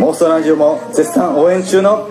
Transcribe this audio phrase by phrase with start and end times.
[0.00, 2.10] 妄想ラジオも絶賛応援中の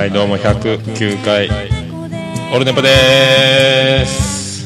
[0.00, 1.50] はいどうも109回。
[2.54, 4.64] オルネポでーす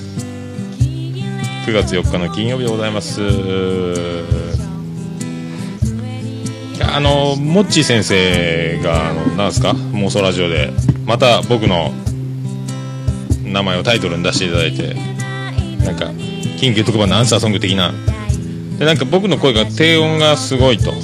[1.66, 3.20] 9月4日の金曜日でございます。
[6.88, 9.70] あのモッチー先生があのなんですか？
[9.70, 10.70] 妄想ラジオで。
[11.04, 11.90] また僕の
[13.42, 14.94] 名前をタイトルに出していただいて
[15.84, 16.04] なんか
[16.60, 17.92] 緊急特番のアンサーソング的な。
[18.78, 20.94] でなんか僕の声が低音がすごいと。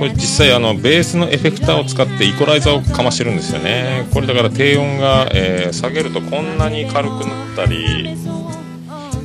[0.00, 4.08] これ実際あのベースのエフェクターを使ってイコライザーをかましてるんですよね。
[4.14, 8.16] これだから低音が、えー下げるとこんなに軽くなったり、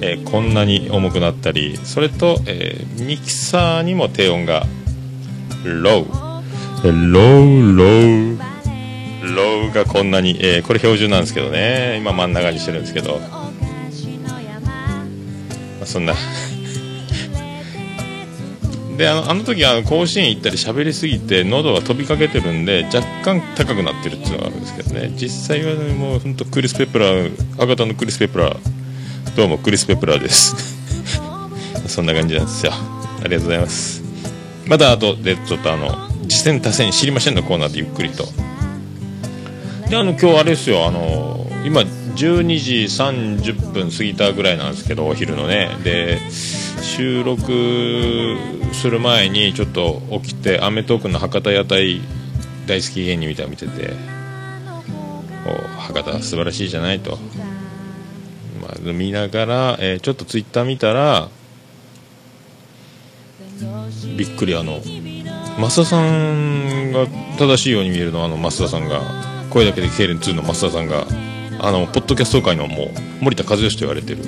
[0.01, 4.65] えーこんなに重くなったりそれと、えーミキサーにも低音が
[5.63, 6.25] ロー
[6.83, 8.37] ローロー
[9.33, 11.95] ローがこんなに、えこれ標準なんですけどね。
[11.99, 13.53] 今真ん中にしてるんですけど、ま
[15.83, 16.15] あそんな。
[18.97, 25.11] であのあの時あの甲子園行ったり喋りすぎて喉が飛びかけてるんで若干高くなってるっていうのがあるんですけどね。
[25.15, 30.55] 実際は、もう本当クリス・ペプラー博多のクリス・ペプラーどうもクリス・ペプラーです。
[31.87, 32.71] そんな感じなんですよ。
[32.73, 34.03] ありがとうございます。
[34.65, 38.27] また後でちょっとあの次戦多戦知りませんのコーナーでゆっくりと。
[39.89, 41.83] であの今日あれですよあの今
[42.15, 45.69] 12時30分過ぎたぐらいなんですけどお昼のね。
[45.83, 46.19] で
[46.81, 48.37] 収録
[48.73, 51.99] する前にちょっと起きて『アメトーーク』の博多屋台
[52.67, 53.93] 大好き芸人みたいな見てて
[55.45, 57.17] お博多素晴らしいじゃないと、
[58.61, 61.29] まあ、見ながら、えーちょっとツイッター見たら
[64.17, 64.79] びっくりあの
[65.59, 69.01] 増田さんが正しいように見えるのはあの増田さんが
[69.49, 71.05] 声だけでケーレン2の増田さんが
[71.65, 74.23] あのポッドキャスト界のもう森田和義と言われてる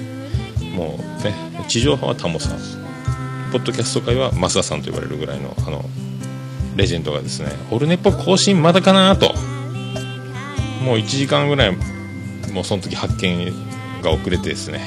[0.74, 1.36] もうね
[1.68, 2.58] 地上波はタモさん。
[3.52, 5.86] ポッドキャスト界は増田さんと言われるぐらいのあの
[6.76, 9.36] レジェンドがですね「オルネポ更新まだかな?」と。
[10.84, 11.78] もう1時間ぐらい
[12.53, 13.53] もうその時発見
[14.02, 14.80] が遅れてですね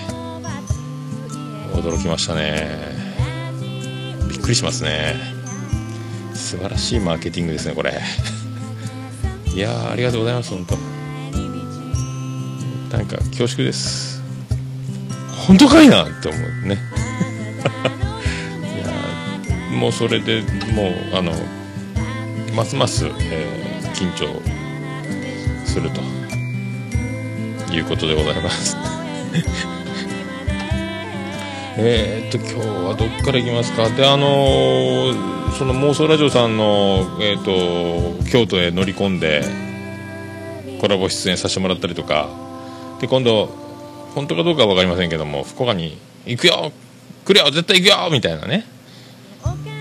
[1.75, 2.79] 驚きましたね。
[4.29, 5.15] びっくりしますね。
[6.35, 8.01] 素晴らしいマーケティングですねこれ。
[9.55, 10.90] いやありがとうございます本当。
[12.91, 14.21] なんか恐縮です。
[15.47, 16.79] 本当かいなって思うね。
[18.77, 18.81] い
[19.73, 20.43] やもうそれで
[20.75, 21.33] もうあの
[22.55, 23.61] ますます、えー
[23.95, 24.27] 緊張
[25.67, 26.01] すると
[27.75, 28.77] いうことでございます。
[31.77, 32.55] えっと今日
[32.89, 33.89] はどっから行きますか？
[33.91, 39.45] であのーその妄想ラジオさんの、えーっと京都へ乗り込んで
[40.81, 42.29] コラボ出演させてもらったりとか
[43.01, 43.47] で今度
[44.15, 46.73] 本当かどうかは分かりませんけども福岡に行くよ
[47.25, 48.65] 来るよ絶対行くよみたいなね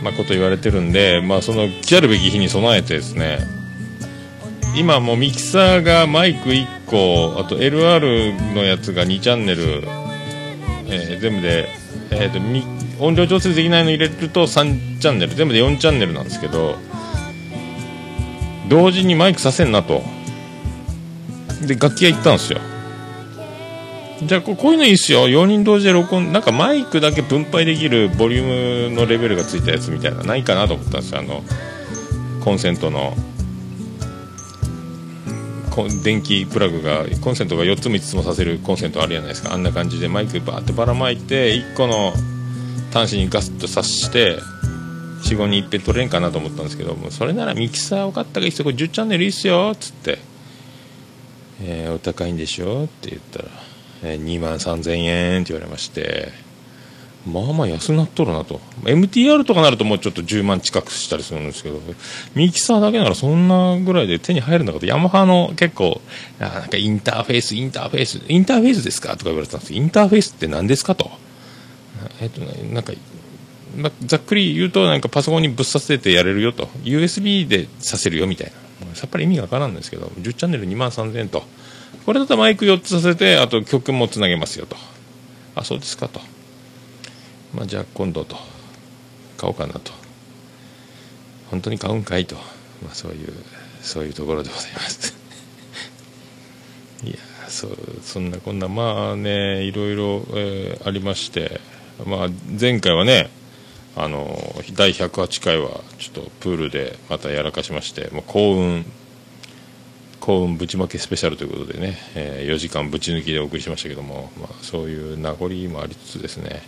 [0.04, 3.40] まあ、こと言われてるんで、まあ、その来るべき日に備えてですね
[4.78, 9.84] 今もうミキサーがマイク1個あと LR のやつが2チャンネル、
[10.88, 11.68] えー全部で、
[12.12, 12.64] えーとみ
[13.00, 16.76] 音量調節できないの入れると3チャンネル全部で4チャンネルなんですけど
[18.70, 20.04] 同時にマイクさせんなと。
[21.66, 22.60] で楽器屋行ったんですよ。
[24.24, 25.30] じゃあここういうのいいっすよ。
[25.30, 26.34] 4人同時で録音。
[26.34, 30.24] なんかマイクだけ分配できるボリュームのレベルがついたやつみたいな。
[30.24, 31.20] ないかなと思ったんですよ。
[31.20, 31.44] あの
[32.44, 33.16] コンセントの。
[35.70, 39.54] こ電気プラグがコンセントが4つも5つもさせるコンセントあるじゃないですか。
[39.54, 42.14] あんな感じでマイクバーってばらまいて1個の
[42.92, 44.40] 端子にガスッと挿して
[45.24, 50.18] 45にいっぺん取れんかなと思ったんですけどもうそれならミキサーを買った方がいいっすよこれ10チャンネルいいっすよっつって、
[51.62, 53.50] えーお高いんでしょって言ったら、
[54.02, 56.32] 2万3000円って言われまして
[57.28, 58.62] まあまあ安なっとるなと。
[58.84, 61.80] MTR とかなるともうちょっと10万近くしたりするんですけど
[62.34, 66.02] ミキサーだけならそんなぐらいで手に入るんだかとヤマハの結構
[66.40, 71.12] あなんかインターフェースインターフェースインターフェースですかとか言われてたんですインターフェースって何ですかと。
[72.22, 72.94] えっとなんか
[74.06, 76.68] ざっくり言うとなんかパソコンにぶっ刺せてやれるよと。
[76.84, 78.54] USB でさせるよみたいな。
[78.94, 81.44] さっぱり意味がわからんんですけど10チャンネル2万3000円と。
[82.06, 84.76] これだとマイク4つさせてあと曲もつなげますよと。
[85.56, 86.20] あそうですかと。
[87.54, 88.36] まあ、じゃあ今度と。
[89.38, 89.92] 買おうかなと。
[91.50, 92.36] 本当に買うんかいと、
[92.84, 93.34] まあ、そういう
[93.82, 95.16] そういうところでございます。
[97.04, 97.16] いや
[97.48, 97.70] そ
[98.04, 101.62] そんなこんなまあねいろいろ、えーありまして、
[102.06, 102.30] まあ、
[102.60, 103.30] 前回はね
[104.02, 104.40] あの
[104.76, 108.86] 第108回はちょっとプールでまたやらかしましてもう幸運
[110.22, 116.62] 幸運ぶちまけスペシャルということでね、え4時間ぶち抜きでお送りしましたけども、まあ、そういう名残もありつつですね、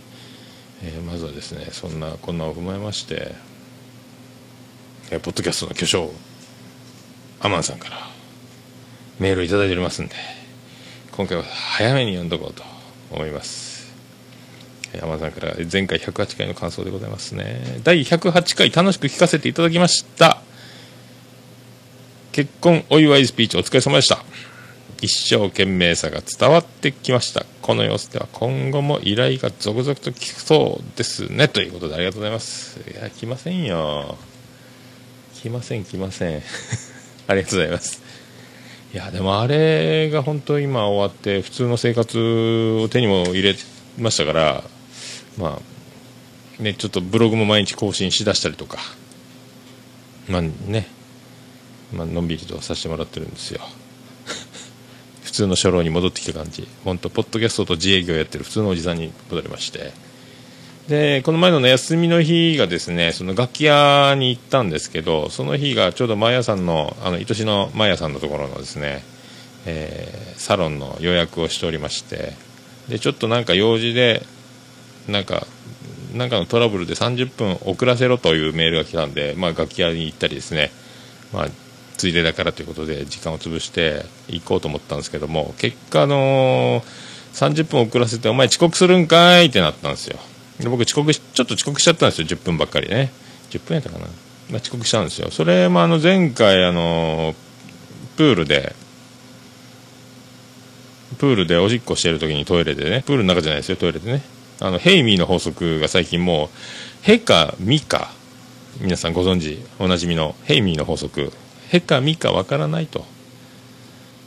[0.82, 3.34] えーまずはですねそんなこんなを踏まえまして、
[5.10, 6.12] えーポッドキャストの巨匠
[7.40, 7.96] アマンさんから
[9.18, 10.14] メールいただいておりますんで
[11.12, 12.62] 今回は早めに読んどこうと
[13.10, 13.71] 思います。
[14.92, 17.80] えーアマンさんから前回108回の感想でございますね。
[17.84, 20.42] 第108回楽しく聞かせていただきました。
[22.32, 24.24] 結婚お祝いスピーチお疲れ様でした。
[25.02, 27.44] 一生懸命さが伝わってきました。
[27.60, 31.48] この様子では今後も依頼が続々と来そうですね。
[31.48, 32.80] ということでありがとうございます。
[32.88, 34.16] いや来ませんよ。
[35.34, 36.42] 来ません来ません。
[37.26, 38.00] ありがとうございます。
[38.94, 43.56] いやでもあれが本当今終わって普通の生活を手にも入れ
[43.98, 44.64] ましたから
[45.38, 45.58] ま
[46.60, 48.78] あねちょっとブログも毎日更新しだしたりとか
[50.28, 50.86] まあね
[51.92, 53.60] まあのんびりとさせてもらってるんですよ。
[55.22, 56.66] 普通の初老に戻ってきた感じ。
[56.84, 59.92] 本当ポッドキャストと自営業やってる普通のおじさんに戻りまして。
[60.88, 69.04] でこの前の、ね、休みの日がですねその楽器屋に行ったんですけどその日がちょうどマーヤさんのあの愛しのマーヤさんのところのですね、
[69.64, 72.32] えーサロンの予約をしておりまして
[72.88, 74.26] でちょっとなんか用事で
[75.08, 75.46] なんか
[76.14, 80.70] なんかのトラブルで30分遅らせろというメールが来たんで、まあ、楽器屋に行ったりですね、
[81.32, 81.46] まあ、
[81.96, 89.46] ついでだからということで時間を潰して行こうと思ったんですけども結果、あのー30分遅らせてお前遅刻するんかい？
[89.46, 90.18] ってなったんですよ。
[90.60, 93.10] で僕遅刻ちょっと遅刻しちゃったんですよ10分ばっかりね。
[93.48, 94.04] 10分やったかな、
[94.50, 95.30] まあ、遅刻したんですよ。
[95.30, 97.34] それもあの前回、あのー
[98.18, 98.76] プールで
[101.18, 104.22] プールでおしっこしてる時にトイレでねプールの中じゃないですよトイレでね。
[104.62, 106.48] あのヘイミーの法則が最近もう
[107.02, 108.12] ヘかミか
[108.80, 111.32] 皆さんご存知おなじみのヘイミーの法則。
[111.68, 113.04] ヘかミかわからないと。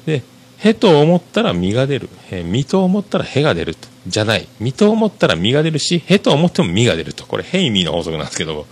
[0.06, 0.24] で
[0.58, 2.10] ヘと思ったらミが出る。
[2.30, 3.88] へミと思ったらヘが出ると。
[4.08, 4.46] じゃない。
[4.60, 7.26] ミと思ったらミが出るしヘと思ってもミが出ると。
[7.26, 8.66] これヘイミーの法則なんですけど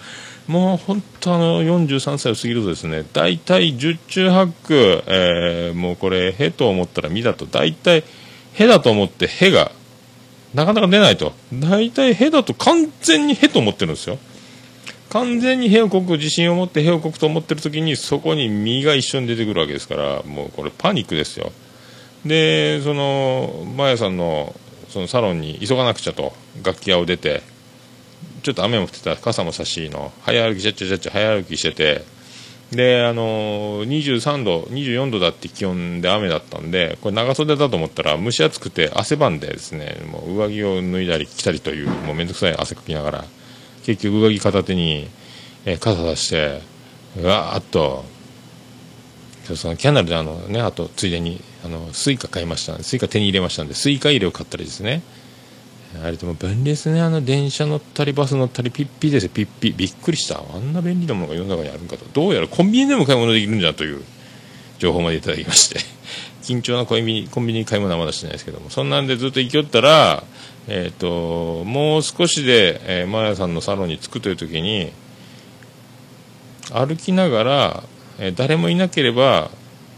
[0.48, 0.74] も。
[0.76, 7.46] う本当あの43歳を過ぎるとですね大体十中八九、えーもうこれヘと思ったらミだと。
[7.46, 8.04] 大体
[8.52, 9.72] ヘだと思ってヘが
[10.54, 11.34] なかなか出ないと。
[11.54, 14.18] 大体ヘだと完全にヘと思ってるんですよ。
[15.10, 21.52] 完全にヘをこく自信を持ってヘをこくと思ってる時にそこに身が一緒に出てくるわけですからもうこれパニックですよ。
[22.26, 24.56] でそのマヤさんの
[24.90, 26.34] そのサロンに急がなくちゃと
[26.64, 27.44] 楽器屋を出て
[28.44, 32.04] ちょっと雨も降ってた傘も差しの早歩きちゃっちゃちゃっちゃ早歩きしてて
[32.76, 43.26] であの23度24度だって気温で雨だったんでこれ長袖だと思ったら蒸し暑くて汗ばんでですねもう上着を脱いだり着たりというもう面倒くさい汗かきながら
[43.84, 45.10] 結局上着片手に、
[45.66, 46.62] えー傘さして
[47.22, 48.06] わーっと
[49.56, 55.02] そのキャナルであのねあとついでにあのスイカ買いましたスイカ手に入れましたんでスイカ入れを買ったりですね。
[56.02, 57.02] あれでも便利ですね。
[57.02, 59.30] あの電車乗ったりバス乗ったりピッピですよ。
[59.34, 59.72] ピッピ。
[59.72, 60.40] びっくりした。
[60.54, 62.48] あんな便利なものが世の中にあるんかとどうやら。
[62.48, 64.02] コンビニでも買い物できるんじゃという
[64.80, 65.80] 情報までいただきまして。
[66.44, 68.70] 緊張なコンビニコンビニ買い物はまだしてないですけども。
[68.70, 70.24] そんなんでずっと行きよったら
[70.68, 74.92] えっ、ともう少しで、えー、マヤさんのサロンに着くという時に
[76.72, 77.84] 歩きながら、
[78.20, 79.52] えー誰もいなければ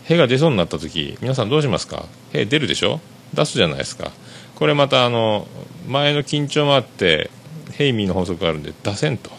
[0.06, 2.06] 屁が出そうになった時皆さんどうしますか？
[2.32, 3.00] 屁出るでしょ？
[3.34, 4.12] 出すじゃないですか。
[4.56, 5.48] これまたあの
[5.88, 7.30] 前の緊張もあって
[7.74, 9.30] ヘイミーの法則があるんで出せんと。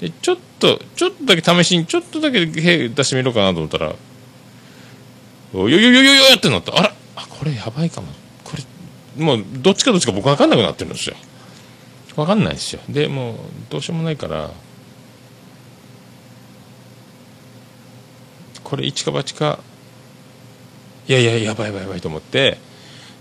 [0.00, 3.94] でちょっとちょっとだけ試しにちょっとだけ出してみようかなと思ったら
[5.52, 6.76] およよよよよよってなった。
[6.76, 8.08] あらあこれやばいかも。
[8.44, 11.16] これもうどっちかどっちか僕分かんなくなってるんですよ。
[12.16, 12.80] 分かんないですよ。
[12.88, 13.36] でもう
[13.70, 14.50] どうしようもないから
[18.64, 19.58] これ一か八か
[21.08, 22.58] いやいややばいやばいやばいと思って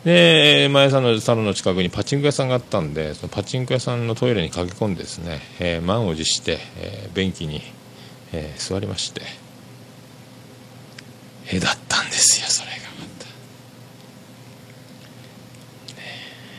[0.06, 7.62] で前さんのサロンの近くにパチンコ屋さんがあったんでそのパチンコ屋さんのトイレに駆け込んでですね、えー満を持して、えー便器に、
[8.32, 9.22] えー座りまして
[11.52, 13.32] 絵だったんですよそれがまた、ね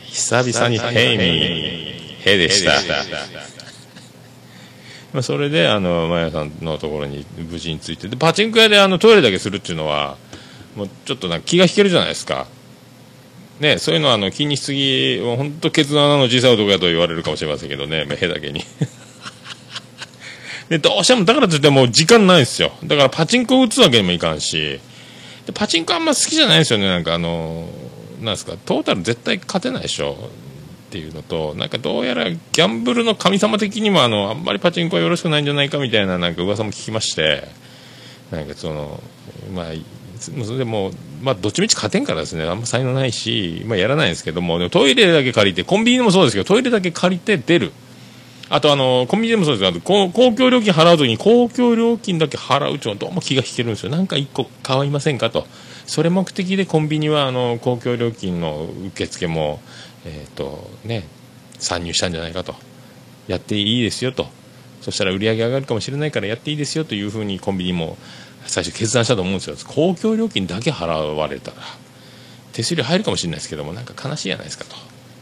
[0.05, 2.01] 久々に「ヘイミー」
[2.33, 2.73] 絵でした
[5.13, 10.15] まあ、それであのマヤさんのところに無事に着いてでパチンコ屋であのトイレだけするっていうのは
[10.75, 12.47] もうちょっとな気が引けるじゃないですか
[13.61, 18.65] ねそういうのはあの気にしすぎ本当ケツの穴の小さい男やと言われるかもしれませんけどね目だけに
[20.71, 22.71] で、どうしても、だからといっても時間ないですよ。
[22.85, 24.79] だからパチンコ打つわけにもいかんし、
[25.45, 26.87] でパチンコあんま好きじゃないですよね。
[26.87, 27.67] なんかあの、
[28.21, 30.29] なんですか、トータル絶対勝てないでしょ。
[30.87, 37.49] っていうのと、なんかどうやらギャンブルの神様的にもあの、あんまりパチンコはよろしくないんじゃないかみたいななんか噂も聞きまして、
[38.31, 39.03] なんかその、
[39.53, 39.65] まあ、
[40.29, 47.71] でも、まあ、どっちみち勝てんからですね、あんま才能ないし、まあ、やらないんですけども、トイレだけ借りて、コンビニでもそうですけど、トイレだけ借りて出る。
[48.49, 53.91] あと、あの、コンビニでもそうですけど、公共料金払うときに、公共料金だけ払うっていうのはどうも気が引けるんですよ。
[53.91, 55.47] なんか一個買いませんかと。
[55.87, 59.61] それ目的でコンビニは、あの、公共料金の受付も、
[60.05, 61.07] えっ、と、ね、
[61.59, 62.55] 参入したんじゃないかと。
[63.27, 64.27] やっていいですよと。
[64.81, 67.97] そしたら売り上げ上がるかもしれないからやっていいですよというふうにコンビニも
[68.47, 69.55] 最初決断したと思うんですよ。
[69.67, 71.57] 公共料金だけ払われたら、
[72.53, 74.75] 手数料入るかもしれないですけども、なんか悲しいじゃないですかと。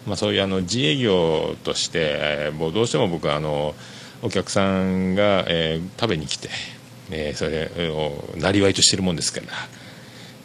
[0.08, 3.76] まあ、そういうあの自営業として、えーもうどうしても僕はあの
[4.22, 6.50] お客さんが、えー食べに来て、
[7.12, 9.48] えーそれをなりわいとしてるもんですから、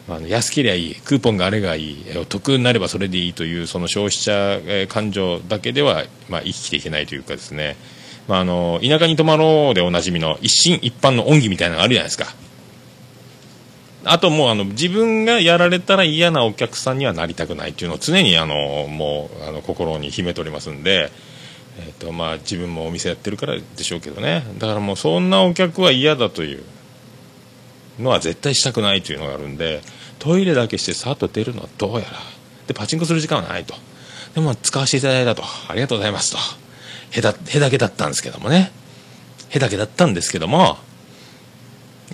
[0.07, 4.33] まああの安ければいいクーポンがあれがいいえー得になればそれでいいというその消費者、
[4.65, 7.77] えー感情だけでは、まあ、生きていけないというかですね、
[8.27, 12.27] まあ、あの田舎に泊まろうでおなじみの一心一般の恩義みたいなのがあるじゃないですか。
[14.07, 21.11] あともうあの自分がやられたら嫌なお客さんにはなりたくないっていうのを常にあのもうあの心に秘めておりますんで、
[21.79, 24.43] えーとまあ、自分もお店やってるからでしょうけどね。
[24.59, 26.63] だからもうそんなお客は嫌だという
[27.99, 29.81] のは絶対したくないというのがあるんで
[30.19, 32.11] トイレだけしてさっと出るのはどうやら。
[32.67, 33.73] でパチンコする時間はないと。
[34.35, 35.43] でも使わせていただいたと。
[35.67, 36.37] ありがとうございますと。
[37.11, 38.71] へだへだけだったんですけどもね。
[39.49, 40.77] へだけだったんですけども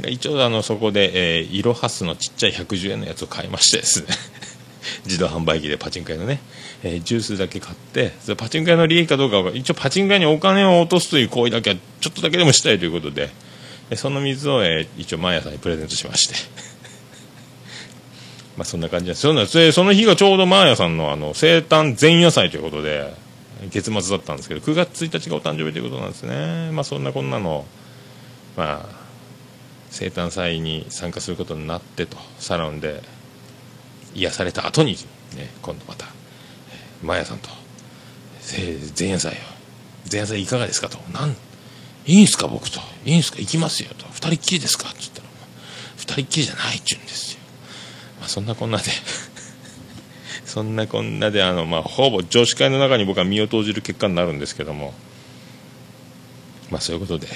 [0.07, 4.07] 一応あのそこで、えー、イロハスのちっちゃい110円のやつを買いましてですね。
[5.05, 6.39] 自動販売機でパチンコ屋のね、
[6.83, 13.29] えージュースだけ買ってそれパチンコ屋の利益かどうかは一応パチンコ屋にお金を落とすという行為だけはちょっとだけでもしたいということで
[13.89, 16.35] えーその水を、えー一応毎朝にプレゼントしまして。
[18.57, 19.21] まあそんな感じです。
[19.21, 23.13] そんなでその日がちょうどマーヤさんのあの生誕前夜祭ということで
[23.69, 26.71] 月末だったんですけど9月1日がお誕生日ということなんですね。
[26.71, 27.65] まあそんなこんなの
[28.57, 29.00] まあ
[29.91, 33.03] 生誕祭に参加することになってとサロンで
[34.15, 34.93] 癒された後に、
[35.35, 36.07] ね、今度また、
[37.03, 37.49] マヤさんと
[38.97, 39.37] 前夜祭よ
[40.11, 40.97] 前夜祭いかがですかと。
[41.11, 41.35] なん
[42.05, 42.79] いいんすか僕と。
[43.05, 44.05] いいんすか行きますよと。
[44.07, 45.27] 二人っきりですかって言ったら。
[45.97, 47.39] 二人っきりじゃないっちゅうんですよ、
[48.19, 48.85] まあ、そんなこんなで。
[50.45, 54.93] そんなこんなであの、まあ、ほぼ女子会の中に僕は身を投じる結果になるんですけども。
[56.71, 57.27] まあそういうことで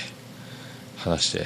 [0.97, 1.45] 話して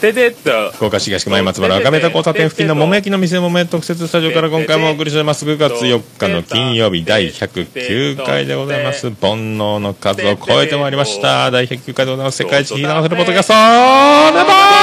[0.00, 0.72] てっと。
[0.72, 5.46] 福岡市東区前松原赤目田交差点付近の桃焼きの店桃屋特設スタジオから今回もお送りしてます。
[5.46, 9.10] 9月4日の金曜日第109回でございます。
[9.10, 10.80] 煩悩の数を超えて。
[10.80, 13.58] まいりました第109回でございます世界一聞き流せるポッドキャストレ
[14.44, 14.80] モン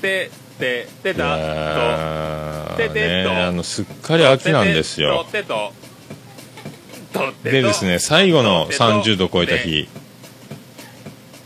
[0.00, 1.16] せいせい
[3.48, 5.26] あのすっかり秋なんですよ
[7.44, 9.88] でですね最後の30度超えた日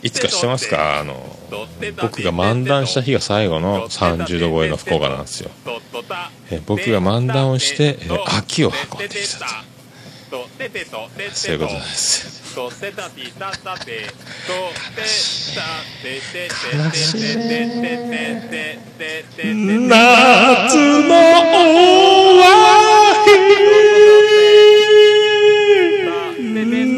[0.03, 0.99] いつか知ってますか？
[1.00, 1.37] あの
[2.00, 5.50] 僕が漫談した日が最後の30度超えの福岡なんですよ。
[6.50, 8.09] え僕が漫談をしてえ
[8.39, 9.39] 秋を運んできた
[10.31, 10.49] と。
[11.33, 12.41] そういうことなんです。
[12.55, 12.62] 悲
[15.07, 15.57] しい。
[16.03, 22.49] ててててててて夏の終わ
[22.85, 22.90] り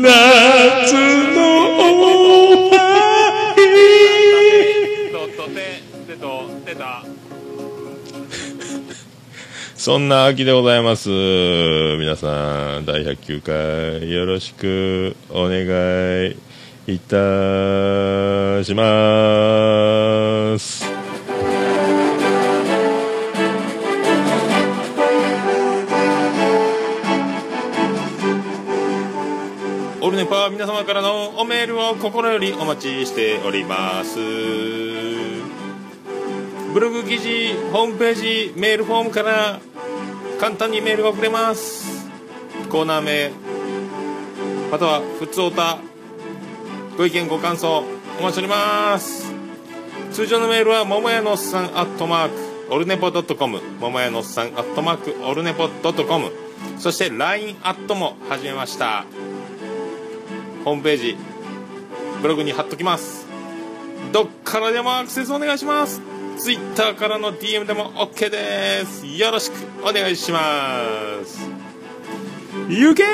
[0.03, 1.39] 夏の
[1.77, 2.93] 終わ
[9.77, 11.09] そんな秋でございます。
[11.09, 13.43] 皆さん、第109
[14.01, 15.63] 回よろしくお願
[16.27, 16.37] い
[16.87, 20.92] いたします。
[30.13, 34.19] ルネパは皆様からのおメールを心よりお待ちしております。
[36.75, 39.59] ブログ記事ホームページメールフォームから
[40.39, 42.11] 簡単にメールが送れます。
[42.69, 43.31] コーナー名
[44.71, 45.79] またはふつおた
[46.99, 47.79] ご意見ご感想
[48.21, 49.33] お待ちしております。
[50.13, 52.35] 通常のメールは桃屋のっさんアットマーク
[52.75, 53.63] オルネポドットコム。
[53.81, 56.31] 桃屋のっさんアットマークオルネポドットコム。
[56.77, 59.07] そして LINE アットも始めました。
[60.65, 61.17] ホームページ
[62.21, 63.27] ブログに貼っときます。
[64.13, 66.01] どっからでもアクセスお願いします。
[66.39, 69.07] Twitter からの DM でも OK です。
[69.07, 70.81] よろしくお願いしま
[71.25, 71.51] す。
[72.69, 73.05] 行け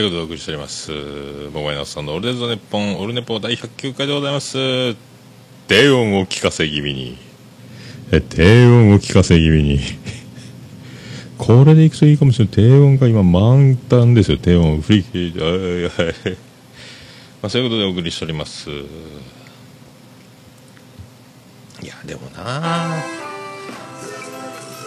[0.00, 0.90] ということお送りしております
[1.52, 4.56] 「桃井のさんのオルデンザネッポンオルネポ第109回でございます。
[5.68, 7.18] 低音を聞かせ気味に。
[8.10, 9.78] え低音を聞かせ気味に。
[11.36, 12.54] これでいくといいかもしれない。
[12.54, 14.38] 低音が今満タンですよ。
[14.38, 16.36] 低音フリーキーはいはい
[17.42, 18.70] まあそういうことでお送りしております。
[18.70, 18.74] い
[21.86, 23.04] やでもな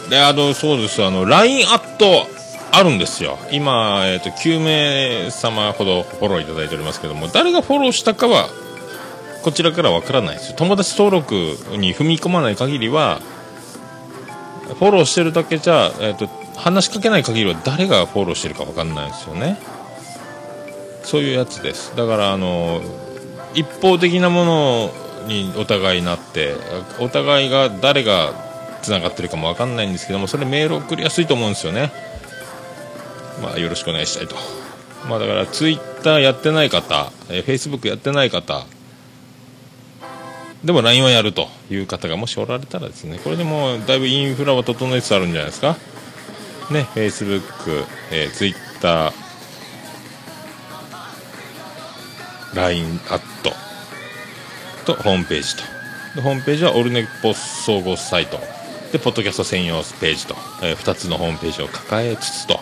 [0.09, 1.03] であのそうです。
[1.03, 2.42] あの LINE アット。
[2.75, 3.37] あるんですよ。
[3.51, 8.49] 今、えーと、9名様ほどフォローいただいておりますけども誰がフォローしたかは
[9.43, 11.35] こちらからわからないです友達登録
[11.77, 13.21] に踏み込まない限りは
[14.79, 16.27] フォローしてるだけじゃ、えーと、
[16.57, 19.59] 話しかけない限りは誰がフォローしてるかわかんないですよね。
[21.03, 21.95] そういうやつです。
[21.95, 22.81] だからあの
[23.53, 24.91] 一方的なもの
[25.27, 26.55] にお互いなって
[26.99, 28.33] お互いが誰が
[28.81, 31.91] つながってるかもわかんないんですけどもそれメール送りやすいと思うんですよね。
[33.41, 34.35] まあ、よろしくお願いしたいと。
[35.07, 38.65] まあ、だから、ツイッターやってない方、えー、フェイスブックやってない方、
[40.63, 45.75] でも LINE はやるという方がもしおられたらですね、これでもだいぶインフラは整えつつあるんじゃないですか。
[46.71, 49.13] ね、フェイスブック、えー、ツイッター、
[52.55, 53.51] LINE アット
[54.85, 55.63] とホームページと。
[56.15, 58.39] でホームページはオルネポ総合サイト。
[58.91, 62.59] で、ポッドキャスト専用ページと、えー、2つのホームページを抱えつつと。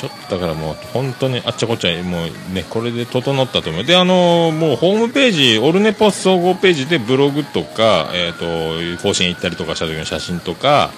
[0.00, 3.84] ちょっとだからもう本当にあっちゃこっちゃもうねこれで整ったと思う。
[3.84, 10.90] であのもうホームページオルネポス総合ページでブログとかえっ、ー、と甲子園行ったりとかした時の写真とか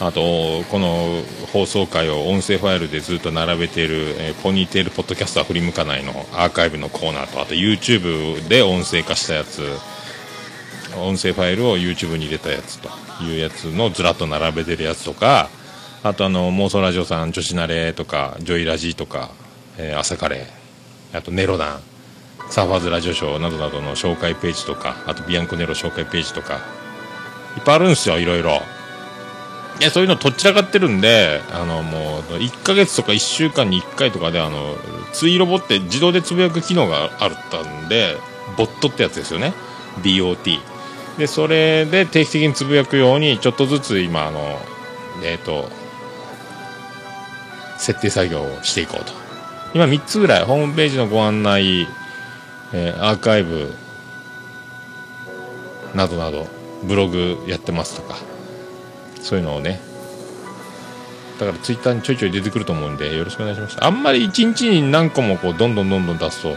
[0.00, 9.62] あとこの放送回を音声ファイルでずっと並べている、えー、ポニーテールポッドキャストは振り向かないのアーカイブのコーナーとあと YouTube で音声化したやつ
[10.96, 12.88] 音声ファイルを YouTube に入れたやつと
[13.22, 15.48] いうやつのずらっと並べてるやつとか
[16.04, 19.30] あとあの妄想ラジオさん女子慣れとかジョイラジーとか、
[19.78, 21.80] えー、朝カレーあとネロダン
[22.50, 26.56] サーファーズラジオショーなどなどの紹介ページとかあとビアンコネロ紹介ページとか
[27.56, 28.60] いっぱいあるんですよいろいろ。
[29.80, 34.76] いやそういうのとっちらかってるんであのもう1ヶ月とか1週間に1回とかであの
[35.12, 38.16] ツイロボって自動でつぶやく機能があったんで
[38.56, 39.54] ボットってやつですよね。
[40.02, 40.58] BOT
[41.18, 44.58] でそれで定期的につぶやくようにちょっとずつ今あの
[45.24, 45.68] えっ、ー、と
[47.82, 49.12] 設定作業をしていこうと。
[49.74, 51.88] 今3つぐらいホームページのご案内、
[52.72, 53.72] えー、アーカイブ
[55.94, 56.46] などなど
[56.84, 58.16] ブログやってますとか
[59.20, 59.80] そういうのをね。
[61.38, 63.76] だからツイッターにちょいちょい出てくると思うんでよろしくお願いします。
[63.80, 66.56] あんまり1日に何個もこうどんどんどんどん出すと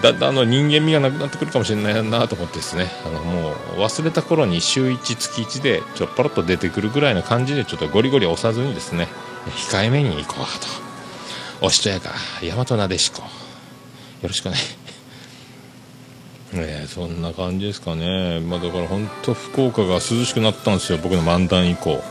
[0.00, 2.90] だんだんの人間味がなくなってくるかもしれないなと思ってですね。
[3.04, 9.08] あのもう忘れた頃に週1月1でちょっぱろっと出てくるぐらいの感じでちょっとゴリゴリ押さずにですね。
[9.50, 11.66] 控えめに行こうと。
[11.66, 12.10] おしとやか
[12.42, 13.22] 大和なでしこ。
[14.22, 14.56] よろしくね。
[16.52, 20.98] ねそんな感じですかね、まあ、だから本当福岡が涼しくなったんですよ。
[21.02, 22.02] 僕の漫談以降。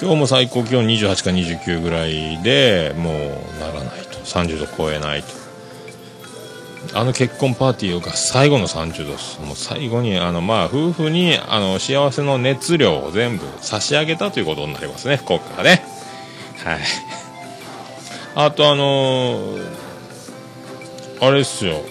[0.00, 4.18] 今日も最高気温28か29ぐらいでもうならないと。
[4.18, 5.42] 30度超えないと。
[6.94, 9.40] あの結婚パーティーが最後の30度です。
[9.40, 15.91] もう最後に、あの、まあ、夫婦に、あの、幸せの熱量を全部差し上げたということになりますね、福岡がね。
[16.64, 16.78] はい。
[18.34, 19.66] あと、あのー、
[21.20, 21.82] あれっすよ。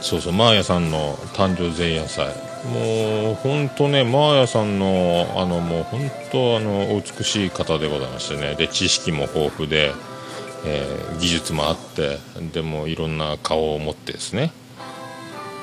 [0.00, 2.26] そうそう、マーヤさんの誕生前夜祭。
[2.72, 8.54] もう、ほんとね、マーヤさんの、あの、もう、本当あの、お美しい方でございましてね。
[8.54, 9.92] で、知識も豊富で、
[10.64, 12.18] えー、技術もあって
[12.52, 14.52] でもいろんな顔を持ってですね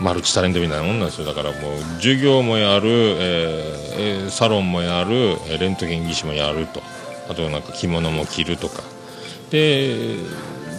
[0.02, 6.82] マルチタレントみたいなもんなんですよだからもう授業もやる、えー、サロンもやるレントゲン技師もやると
[7.30, 8.84] あとなんか着物も着るとか。
[9.52, 10.16] で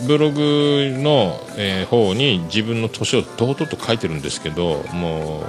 [0.07, 5.43] ブログの、えー、方に自分の年を堂々と書いてるんですけども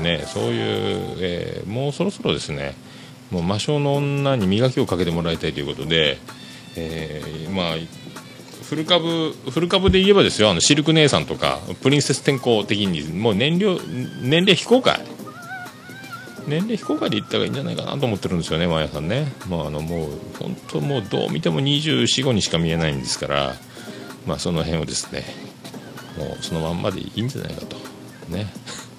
[0.00, 2.74] うねそういう、えー、もうそろそろですね
[3.30, 6.18] もう魔性の女に磨きをかけてもらいたいということで
[6.76, 7.76] えーまあ
[8.66, 13.78] フル株フル株で言えばですよあのシルク姉さんとかプリンセス天候的にもう年齢
[14.22, 15.00] 年齢非公開
[16.46, 19.32] 年齢非公開で言った方がいいんじゃないかなと思ってるんですよね、マヤさんね。
[19.48, 23.54] まあ、あのもう本当もうどう見ても24、5にしか見えないんですから、
[24.26, 25.24] まあ、その辺をですね、
[26.18, 27.76] もうそのまんまでいいんじゃないかと、
[28.28, 28.46] ね、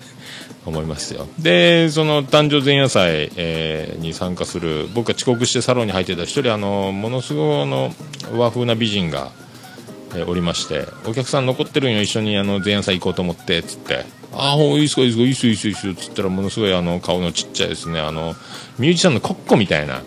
[0.66, 1.28] 思いますよ。
[1.40, 7.94] で、その誕生前夜祭、えーに参加する、僕が遅刻してサロンに入ってた一人、あの、ものすごいあの
[8.34, 9.32] 和風な美人が、
[10.14, 14.16] えーおりまして、お客さん残ってるんよ、一緒にあの前夜祭行こうと思って、つって。
[14.34, 18.36] ああ、ほういいっすか、いいっすか、いいっすよ、いいっすよ、いいっすよ、つったら、ものすごいあの、顔のちっちゃいですね、あの、
[18.78, 20.02] ミュージシャンのコッコみたいな、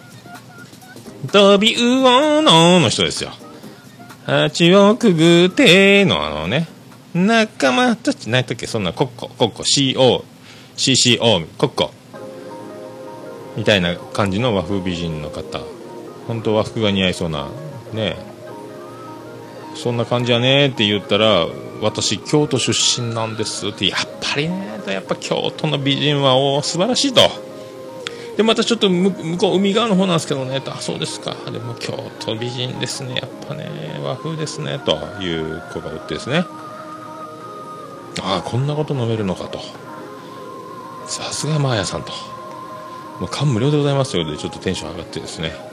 [1.32, 3.30] 飛び魚のの人ですよ。
[4.26, 6.68] 蜂をくぐってのあのね、
[7.14, 10.24] 仲間たち、何やったっけ、そんなコッコ、コッコ、CO、
[10.76, 11.92] CCO、コッコ。
[13.56, 15.60] みたいな感じの和風美人の方。
[16.28, 17.48] 本当和服が似合いそうな、
[17.92, 18.16] ね
[19.74, 21.46] そんな感じやねって言ったら、
[21.80, 27.22] 私、京都出身なんですって、やっぱりね、やっぱ京都の美人はお素晴らしいと。
[28.36, 31.34] で、またちょっと向こう、海側の方なんですけどね、あ、そうですか。
[31.50, 33.70] でも京都美人ですね、やっぱね、
[34.02, 36.44] 和風ですね、という子がおってですね。
[38.22, 39.60] ああ、こんなこと飲めるのかと。
[41.06, 42.12] さすがマーヤさんと。
[43.20, 45.69] もう感無量でございますよで、ちょっとテンション上がってですね。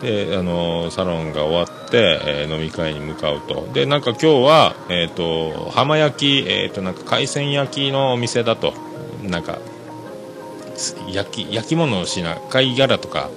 [0.00, 3.68] で、あのサロンが終わって、えー飲み会に向かうと。
[3.72, 8.74] で、なんか今日は、えっ、と、浜焼き、えっ、と、なんか海鮮焼きのお店だと。
[9.22, 9.58] なんか、
[11.12, 13.30] 焼き、焼き物をしな、貝殻とか、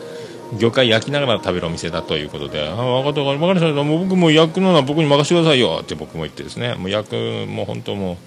[0.58, 3.84] 魚介焼きながら食べるお店だということで、あ、分かった分かりました。
[3.84, 8.17] もう僕も焼くのは僕に任せてくださいよって僕も言ってですね、もう焼く、もう本当もう、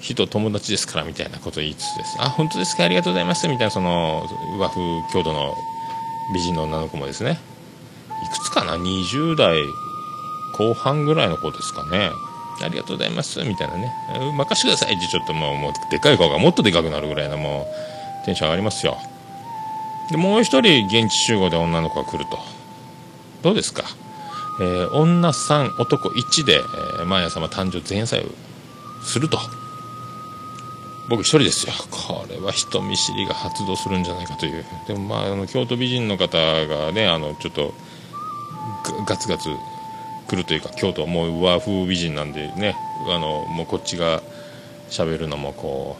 [0.00, 2.16] 火と友達ですからみたいなことを言いつつです。
[2.18, 4.26] あ、本当ですかありがとうございますみたいな、その、
[4.58, 4.80] 和風
[5.12, 5.54] 郷土の
[6.34, 7.38] 美人の女の子もですね、
[8.24, 9.56] いくつかな ?20 代
[10.56, 12.10] 後半ぐらいの子ですかね。
[12.62, 13.92] ありがとうございますみたいなね。
[14.36, 17.66] 任してくださいってちょっともう、もう、でかい顔がもっとでかくなるぐらいのも
[18.22, 18.98] う、テンション上がりますよ。
[20.10, 22.38] で、もう一人現地集合で女の子が来ると。
[23.42, 23.84] どうですか？
[24.60, 28.26] えー女3、男1で、えー、毎朝誕生前夜祭を
[29.02, 29.38] すると。
[31.08, 31.72] 僕一人ですよ。
[31.90, 34.64] これは人見知りが発動するんじゃないかという。
[34.86, 37.74] でもまあ、あの、京都美人の方がね、あの、ちょっと、
[39.06, 39.48] ガツガツ
[40.28, 42.76] 来るというか、京都はもう和風美人なんでね、
[43.08, 44.22] あの、もうこっちが
[44.90, 45.96] 喋るのもこ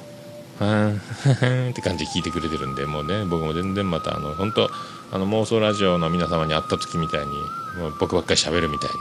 [0.60, 4.70] う、はん、はんって感じで聞いてくれてるんで、もうね、僕も全然また、あの、本当
[5.12, 7.32] あの、妄想ラジオの皆様に会った時みたいに、
[7.78, 8.96] もう僕ばっかり喋るみたいな。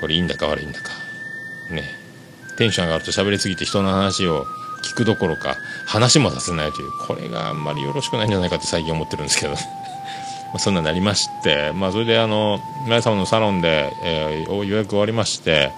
[0.00, 0.90] これいいんだか悪いんだか。
[1.70, 2.03] ね。
[2.56, 4.46] テンション上がると喋りすぎて人の話を
[4.84, 9.54] 聞くどころか、話もさせないという、これがあんまりよろしくないんじゃないかって最近思ってるんですけど。
[10.52, 15.72] まあそんなになりまして、まあ、それであの、村井様のサロンで、えー予約終わりまして、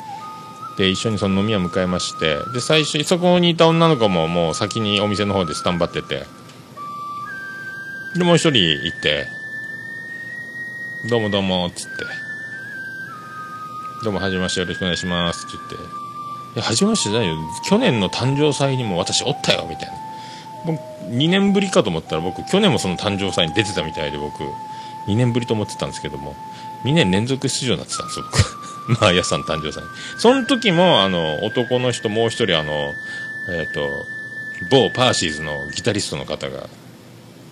[0.76, 6.26] で、一緒にその飲み屋迎えまして、で、最初、そこにいた女の子ももう先にお店の方でスタンバってて、
[8.14, 9.26] で、もう一人行って、
[11.08, 12.04] どうもどうも、つって、
[14.04, 16.05] どうも、はじめまして、よろしくお願いします、って言って、
[16.56, 17.36] や、はじめましてじゃないよ。
[17.64, 19.94] 去年の誕生祭にも私おったよ、みたいな。
[20.64, 24.42] 僕、2年ぶりかと思ったら僕、去年もその誕生祭に出てたみたいで僕、
[25.06, 26.34] 2年ぶりと思ってたんですけども、
[26.84, 28.98] 2年連続出場になってたんですよ、僕。
[29.00, 29.82] まあ、やさん誕生祭。
[30.18, 32.92] その時も、あの、男の人もう一人、あの、
[33.48, 34.06] えっ、と、
[34.70, 36.68] 某パーシーズのギタリストの方が、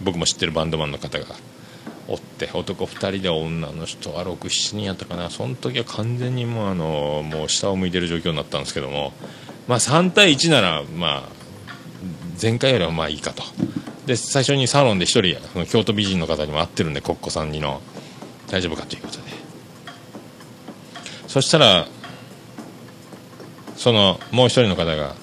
[0.02, 1.26] 僕も知ってるバンドマンの方が、
[2.06, 5.30] おって男2人で女の人は67人やったかな。
[5.30, 9.12] その時は完全にもうあのもう下を向いてる状況になったんですけども。
[9.66, 11.28] まあ3対1ならまあ
[12.40, 13.42] 前回よりはまあいいかと。
[14.06, 17.80] で最初にサロンで1人その京都美人の方にも会ってるんでコッコさんにの。
[18.50, 19.22] 大丈夫かということで。
[21.26, 21.88] そしたら
[23.76, 25.16] そのもう1人の方が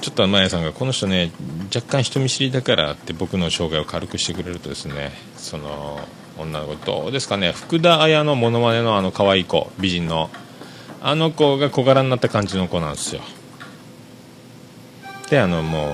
[0.00, 1.32] ちょっとマヤさんがこの人ね
[1.74, 6.00] 若干人見知りだからって僕の紹介を軽くしてくれるとですねその
[6.38, 10.30] 女の子どうですかね福田彩のモノマネのあの可愛い子美人の
[11.00, 13.22] あの子が小柄になった感じの子なんですよ。
[15.30, 15.90] であのもう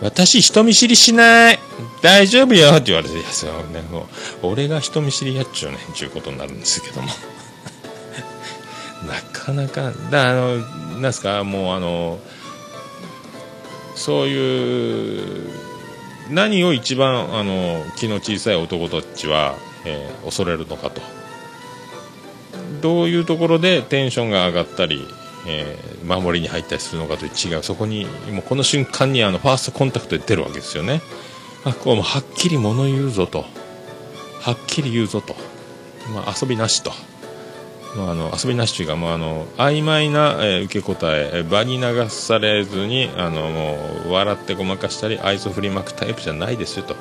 [0.00, 1.58] 私人見知りしない
[2.02, 4.08] 大丈夫よって言われていやそねも
[4.42, 7.08] う俺が人見知りやっちゅうねんちゅうことになるんですけども。
[9.06, 10.56] なかなかだあの
[11.00, 12.18] なんすかもうあの
[13.98, 15.50] そういう
[16.30, 21.00] 何を一番あの気の小さい男たちは、えー恐れるのかと。
[22.80, 25.04] どういうところでテンションが上がったり、
[25.46, 31.02] えー守りに入ったりするのかという違うそこにもうこの瞬間にあのファーストコンタクトで出るわけですよね。
[31.64, 33.44] あこうもはっきり物言うぞと。
[34.40, 35.34] はっきり言うぞと、
[36.14, 36.92] まあ、遊びなしと、
[37.98, 46.94] まあ、あの遊びなしというか、まあ、あの曖昧な、えー受け答え場に流されずにあのもう笑ってごまかしたり愛想振りまくタイプじゃないですよと、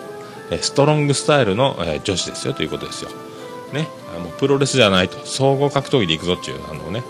[0.50, 3.12] えーストロングスタイルの、えー女子ですよということですよ、
[3.74, 5.24] ね、あのプロレスじゃないと。
[5.26, 7.04] 総合格闘技でいくぞっていうあのね。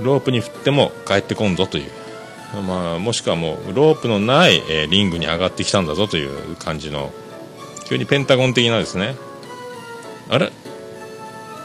[0.00, 1.90] ロープに振っても帰ってこんぞという。
[2.66, 7.12] まあ、もしくはもうロープのない、えリングに上がってきたんだぞという感じの
[7.84, 9.14] 急にペンタゴン的なですね。
[10.28, 10.50] あれ？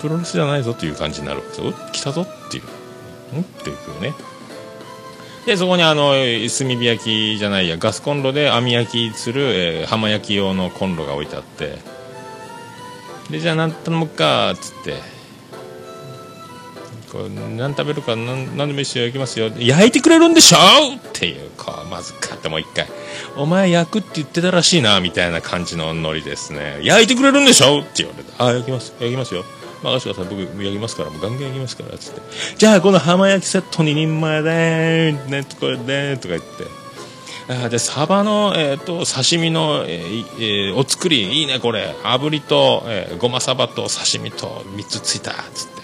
[0.02, 1.74] プロレスじゃないぞという感じになるわけですよ。
[1.92, 3.38] 来たぞっていう。
[3.38, 4.14] んっていうね。
[5.46, 11.78] でそこにあの炭火焼きじゃないやガスコンロで網焼きする、えー浜焼き用のコンロが置いてあって。
[13.30, 15.18] でじゃあ何頼むかっつって。
[17.12, 19.50] こう何食べるか何何でもいいですよ焼きますよ。
[19.58, 22.86] 焼いてくれるんでしょっていうこうまずかってもう一回。
[23.38, 26.80] お前焼くって言ってたらしいなみたいな感じのノリですね。
[26.84, 28.34] 焼いてくれるんでしょって言われて。
[28.38, 29.46] あ焼きます焼きますよ。
[29.84, 32.22] 任せてください僕焼きますからもうガンガン焼きますからつって。
[32.58, 36.88] じゃあこの浜焼きセット2人前でねこれでとか言って。
[37.50, 41.96] あでサバの、えー、と刺身の、えーえお作りいいねこれ。
[42.04, 45.78] 炙りと、えーごまサバと刺身と3つついたつって。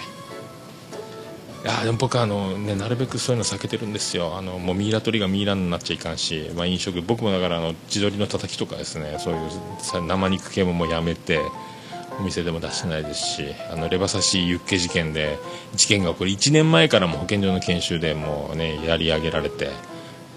[1.64, 4.36] いやでも僕はあの、ね、なるべくそういうの避けてるんですよ。
[4.38, 11.40] あのもうミイラ取りがミイラになっちゃいかんし、まあ、飲食僕もだからあの地鶏のたたきとかですねそういうさ生肉系ももうやめて。
[12.20, 15.40] お店でも出してないですしあのレバ刺しユッケ事件で
[15.76, 19.70] 事件が起こり1年前からも保健所の研修でもうねやり上げられて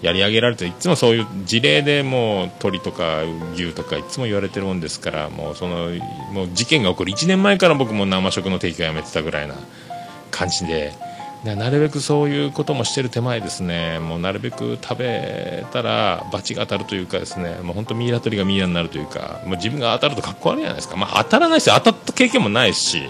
[0.01, 5.89] やり上げられていつもそういう事例でもう鳥とか牛とかいつも言われてるもんですからもうその
[6.31, 9.55] もう事件が起こる1年前から僕も生食の提供やめてたぐらいな
[10.29, 10.93] 感じで
[11.47, 13.99] でなるべくそういうこともしてる手前ですね。
[13.99, 17.57] もうなるべく食べたら罰が当たるというかですね。
[17.63, 19.41] もう本当ミイラ取りがミイラになるというか。
[19.45, 23.01] もう自分が当たるとかっこ悪いじゃないですか、まあ、当たらないですよ当たった経験もないし。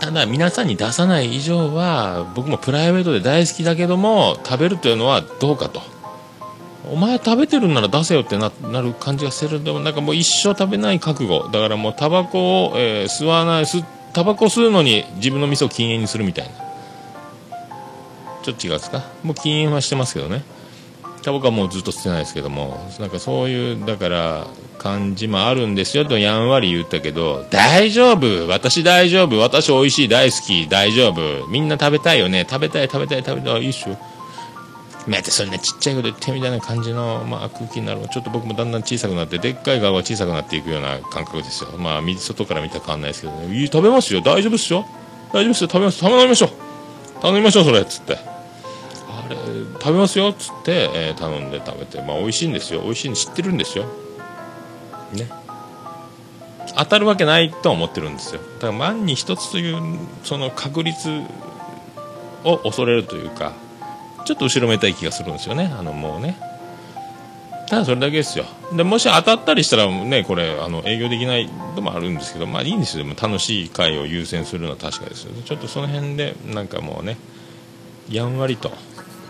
[0.00, 5.80] ただ皆さんに出さない以上は僕もプライベートで大好きだけども食べるというのはどうかと。
[6.90, 9.62] お前食べてるんなら出せよってなる感じがする。
[9.62, 11.48] でもなんかもう一生食べない覚悟。
[11.52, 16.52] だからもうタバコを、えー吸わない吸っタバコ吸うのに自分の店を禁煙にするみたいな。
[18.42, 19.04] ちょっと違うですか？
[19.22, 20.42] もう禁煙はしてますけどね。
[21.22, 22.90] タバコはもうずっと吸ってないですけども。
[22.98, 24.46] なんかそういうだから
[24.78, 28.48] 感じもあるんですよとやんわり言ったけど大丈夫！
[28.48, 29.38] 私大丈夫！
[29.38, 30.68] 私美味しい大好き！
[30.68, 31.46] 大丈夫！
[31.48, 32.44] みんな食べたいよね。
[32.50, 33.62] 食べたい食べたい食べたい。
[33.62, 33.96] いいっしょ
[35.06, 41.70] またそんなちっちゃいこと言ってみたいな感じの、まあ、空気になるちょっと僕もだんだん小さくなってでっかい側が小さくなっていくような感覚ですよ。
[41.78, 44.20] まあ水外から見たら変わんないですけど、ね、食べますよ。
[44.20, 44.86] 大丈夫っすよ。
[45.32, 45.68] 大丈夫っすよ。
[45.68, 46.00] 食べます。
[46.00, 46.50] 頼みましょう。
[47.20, 47.80] 頼みましょうそれ。
[47.80, 48.16] っつって。
[48.16, 49.36] あれ
[49.80, 50.28] 食べますよ。
[50.28, 52.00] っつって、えー頼んで食べて。
[52.02, 52.82] まあ美味しいんですよ。
[52.82, 53.84] 美味しいの知ってるんですよ。
[55.12, 55.28] ね。
[56.76, 58.40] 当たるわけないとは思ってるんですよ。
[58.40, 61.22] だから万に一つというその確率
[62.44, 63.52] を恐れるというか
[64.24, 65.72] ちょっと後ろめたい気がするんですよね。
[65.76, 66.36] あのもうね。
[67.68, 68.44] ただそれだけですよ。
[68.76, 73.04] でもし当たったりしたらねこれあの営業できないのもあるんですけどまあいいんですよ。
[73.04, 75.42] でも楽しい会を優先するのは確かですよね。
[75.42, 77.16] ちょっとその辺でなんかもうね
[78.10, 78.70] やんわりと。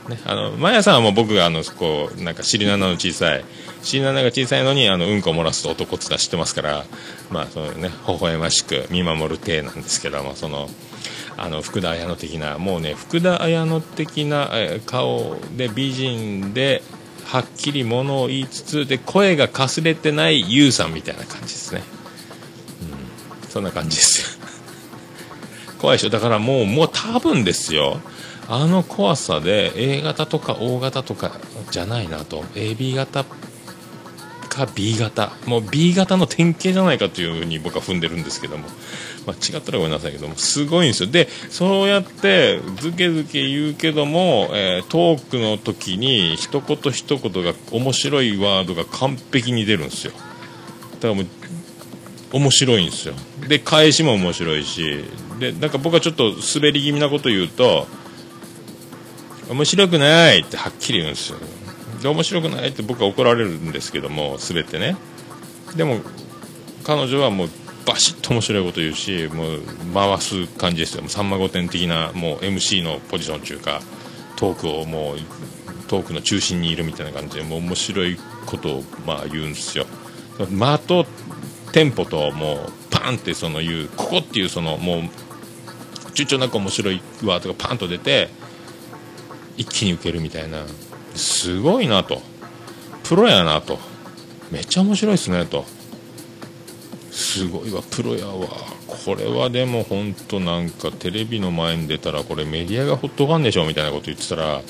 [0.09, 3.44] ね、あのマヤさんはもう僕があのこうなんか尻七の小さい
[3.83, 6.85] 尻七が小さいのにあのうんこを漏らす男ってのは知ってますから
[7.31, 10.68] まあそのね微笑ましく見守る体なんですけどもその
[11.37, 14.51] あの福田彩乃的なもうね福田彩乃的な
[14.87, 16.83] 顔で美人で
[17.25, 21.83] はっきりものを言いつつで声がかすれてない優さんみたいな感じですね、
[23.42, 24.38] うん、そんな感じです。
[24.38, 24.47] よ
[25.81, 26.11] 怖いでしょ。
[26.11, 28.01] だからもうもう多分ですよ。
[28.49, 31.33] あの怖さで A 型とか O 型とか
[31.71, 32.42] じゃないなと。
[32.55, 33.25] AB 型
[34.53, 35.33] か B 型。
[35.47, 38.68] もう B 型の典型じゃないかというふうに僕は踏んでるんですけども、
[39.26, 41.11] まあ、違ったらごめんなさいけどもすごいんですよ。
[41.11, 50.12] でそうやってずけずけ言うけども、えートークの時に一言一言が面白いワードが完璧に出るんですよ。
[50.94, 51.26] だからもう
[52.32, 53.14] 面白いんですよ。
[53.48, 55.04] で返しも面白いし。
[55.38, 57.87] でなんか僕はちょっと滑り気味なこと言うと
[59.50, 61.38] 面白くないってはっきり言うんですよ。
[62.02, 64.96] で面白くないって僕は怒られるんですけども全てね。
[65.76, 66.00] でも
[66.85, 67.48] 彼女はもう
[67.87, 69.62] バシッと面白いこと言うしもう
[69.95, 71.09] 回す感じですよ。
[71.09, 73.81] さんま御殿的なもう MC のポジション中か
[74.37, 75.16] トークをもう
[75.88, 79.87] トークの中心にいるみたいな感じでもう面白いことをまあ言うんですよ。
[80.51, 81.07] 間と
[81.73, 85.01] テンポともうパンってその言うここっていうそのもう
[86.14, 88.29] 躊躇なく面白いワードがパンと出て
[89.57, 90.64] 一気に受けるみたいな。
[91.14, 92.23] すごいなと。
[93.05, 93.79] プロやなと。
[94.51, 95.64] めっちゃ面白いですねと。
[97.12, 98.48] すごいわプロやわ。
[98.87, 104.62] これはでも本当なんかテレビの前に出たらこれメディアがほっとかんでしょみたいなこと言ってたら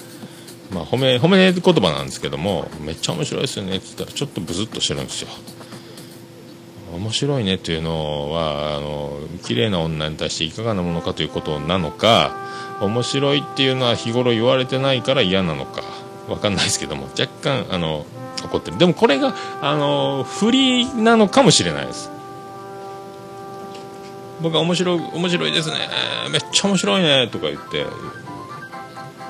[0.72, 5.28] まあ褒め褒め言葉なんですけどもめっちゃ面白いですよねって言ったらちょっとブスッとしてるんですよ。
[6.94, 12.36] 面白いねっていうのはあの綺麗な女に対していかがなものかということなのか
[12.80, 15.82] 面白いっていうのは日頃言われてないから嫌なのか
[16.28, 18.04] わかんないですけども若干あの
[18.44, 18.78] 怒ってる。
[18.78, 22.10] でもこれがあの不利なのかもしれないです。
[24.42, 25.76] 僕は面白い面白いですね。
[26.30, 27.86] めっちゃ面白いねとか言って。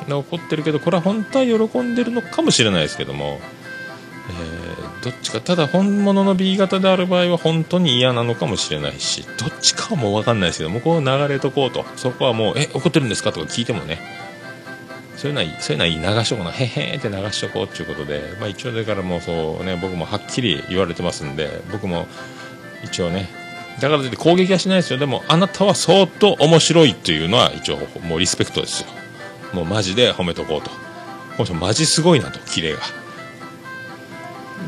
[0.09, 3.41] 怒ってるけどこれは本当は喜んでるのかもしれないですけども、
[4.31, 4.63] えー
[5.03, 11.85] どっちかただ本物の B 型である場合は本当に嫌なのかもしれないしどっちかはもう分かんないですけどもこう流れとこうと。
[11.97, 13.99] そこはもう「え怒ってるんですか?」とか聞いてもね。
[15.17, 16.53] そういうのはそういうのは流しとこうな。
[16.53, 22.07] へへーって流しとこうっていうことで、まあ、一応だからもうそうね僕もはっきり言われてますんで僕も
[22.85, 23.29] 一応ね
[23.81, 24.99] だからといって攻撃はしないですよ。
[24.99, 28.89] でもあなたは相当面白いっていうのは一応もうリスペクトですよ。
[29.53, 30.71] もうマジで褒めとこうと。
[30.71, 30.77] こ
[31.41, 32.81] の人マジすごいなと綺麗が。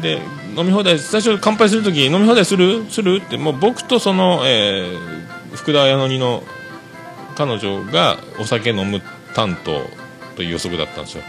[0.02, 0.20] で
[0.56, 2.84] 飲み放題最初乾杯するとき飲み放題する？
[2.90, 3.22] する？
[3.24, 6.42] ってもう僕とその、えー福田綾乃の
[7.36, 9.00] 彼女がお酒飲む
[9.34, 9.86] 担当
[10.34, 11.22] という予測だったんですよ。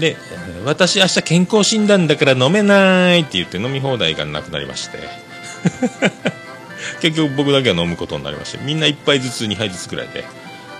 [0.00, 0.16] で
[0.64, 5.27] 私明日健康診断だから飲めないって言って飲み放題がなくなりまして。
[7.00, 10.24] 結局僕だけは飲むことになりましてみんな1杯ずつ2杯ずつぐらいで。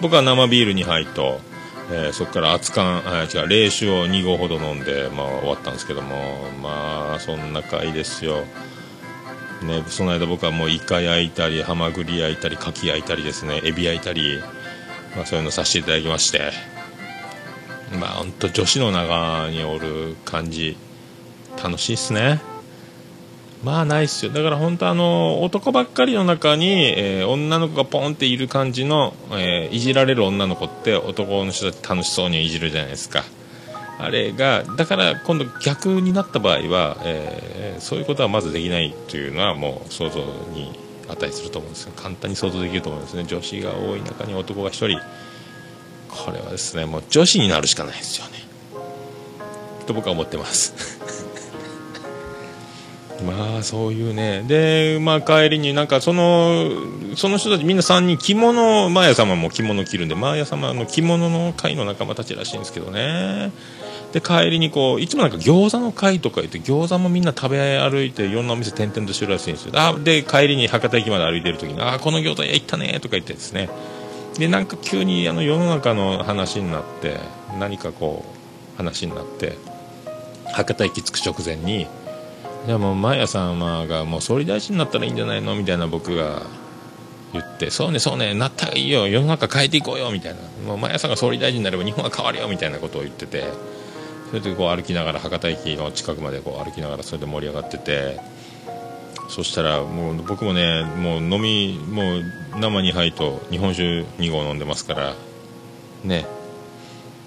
[0.00, 1.40] 僕は生ビール2杯と、
[1.90, 8.44] えーそこから熱燗あ違う冷酒を2合ほど飲んで、まあ、終わったんですけどもまあそんな回ですよ。
[9.62, 13.60] ね、その間僕はもうイカ焼いたりハマグリ焼いたりカキ焼いたりですね。
[13.64, 14.40] エビ焼いたり、
[15.16, 16.52] まあ、そういうのさせていただきまして。
[17.98, 20.76] まあ本当女子の中におる感じ。
[21.62, 22.40] 楽しいっすね。
[23.64, 24.32] まあないっすよ。
[24.32, 33.24] だから本当あの男ばっかりの中に、えー女の子がポンっている感じの、えーいじられる女の子って男の人たち楽しそうにいじるじゃないですか。
[33.98, 40.20] あれがだから今度逆になった場合は、えーそういうことはまずできないというのはもう想像
[40.52, 40.76] に
[41.08, 41.92] 値すると思うんですよ。
[41.96, 43.24] 簡単に想像できると思うんですね。
[43.24, 45.00] 女子が多い中に男が1人。
[46.08, 48.32] これはですねもう女子になるしかないですよね。
[49.86, 50.97] と僕は思ってます。
[53.24, 54.44] まあそういうね。
[54.46, 56.70] でまあ帰りになんかその
[57.16, 63.52] その人たちみんな3人着物マーヤ様も着物着るんでマーヤ様の着物の会の仲間たちらしいんですけどね。
[64.12, 69.72] で帰りにこういつもなんか餃子の会とか言って餃子もみんな食べ歩いていろんなお店転々としてるらしいんですよ。
[69.74, 73.68] あで帰りに博多駅まで歩いてる時に「あーこの餃子屋行ったね」とか言ってですね。
[74.38, 77.18] でなんか急にあの世の中の話になって
[77.58, 79.58] 何かこう話になって
[80.52, 81.86] 博多駅着く直前に
[82.66, 86.42] でもマヤ様がもう総理大臣になったらいいんじゃないのみたいな僕が
[87.32, 90.40] 言ってそうねそうねなったらいいよ世の中変えていこうよみたいな。
[90.66, 93.44] もうマヤさんが総理大臣になれば日本は変わるよみたいなことを言ってて
[94.28, 98.20] それでこう歩きながら博多駅の近くまでこう歩きながらそれで盛り上がってて
[99.28, 102.22] そしたらもう僕もねもう飲みもう
[102.58, 105.14] 生2杯と日本酒2合飲んでますから
[106.04, 106.26] ね。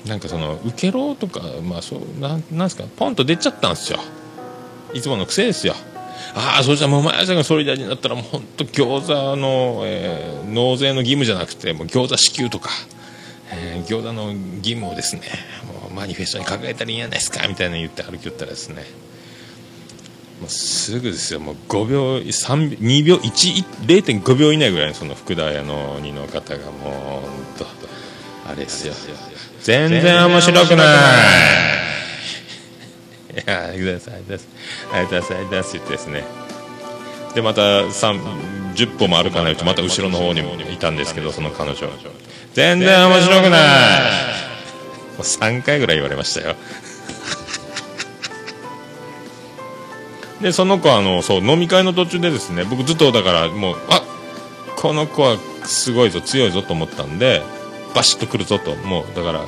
[0.06, 4.00] なんかその受けろとかまあそうなんなんですかポンと出ちゃったんですよ。
[4.94, 5.76] いつもの癖ですよ。
[6.34, 12.70] ああそしたらもう前さんが総理大臣になったらもう本当餃子の、えー納税の義務じゃなくてもう餃子支給とか、
[13.54, 15.24] えー餃子の義務をですね
[15.82, 18.84] もうマニフェストに掲げたらいいんじゃないですかみたいな言って歩きよったらですね
[20.42, 21.40] もうすぐですよ。
[21.40, 27.24] もう5秒3 2秒1 0.5秒以内ぐらいのその福田屋の2の方がもう本
[27.60, 27.66] 当
[28.50, 28.94] あれですよ。
[29.62, 31.91] 全然面白くない。
[33.46, 34.48] やありがとうございます。
[34.94, 35.74] ありがとうございます。
[35.74, 36.24] 言ってですね
[37.34, 41.88] でまた10歩も歩かないとまた後ろの方にもいたんですけどその彼女。
[42.53, 43.62] 全然面白くない。
[45.18, 46.56] もう3回ぐらい言われましたよ。
[50.41, 54.01] でその子はあのそう飲み会の途中でですね僕ずっとだからもうあ
[54.76, 57.43] この子はすごいぞ強いぞと思ったんで
[57.93, 58.76] バシッとくるぞと。
[58.76, 59.45] もうだから、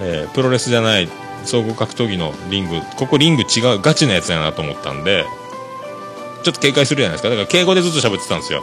[0.00, 1.08] えープロレスじゃない
[1.44, 5.24] 総合格闘技のリングここリング違うガチなやつやなと思ったんで
[6.42, 7.30] ちょっと警戒するじゃないですか。
[7.30, 8.62] だから敬語でずっと喋ってたんですよ。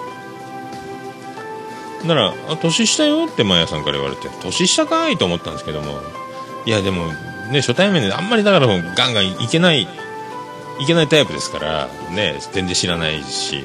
[2.06, 6.00] なら「あ年下よ」ってマヤさんから言われて「年下かい?」と思ったんですけども。
[6.66, 7.08] いやでも
[7.52, 9.88] ね初対面であんまりだからもうガンガンいけない
[10.80, 13.64] いけないタイプですからね全然知らないし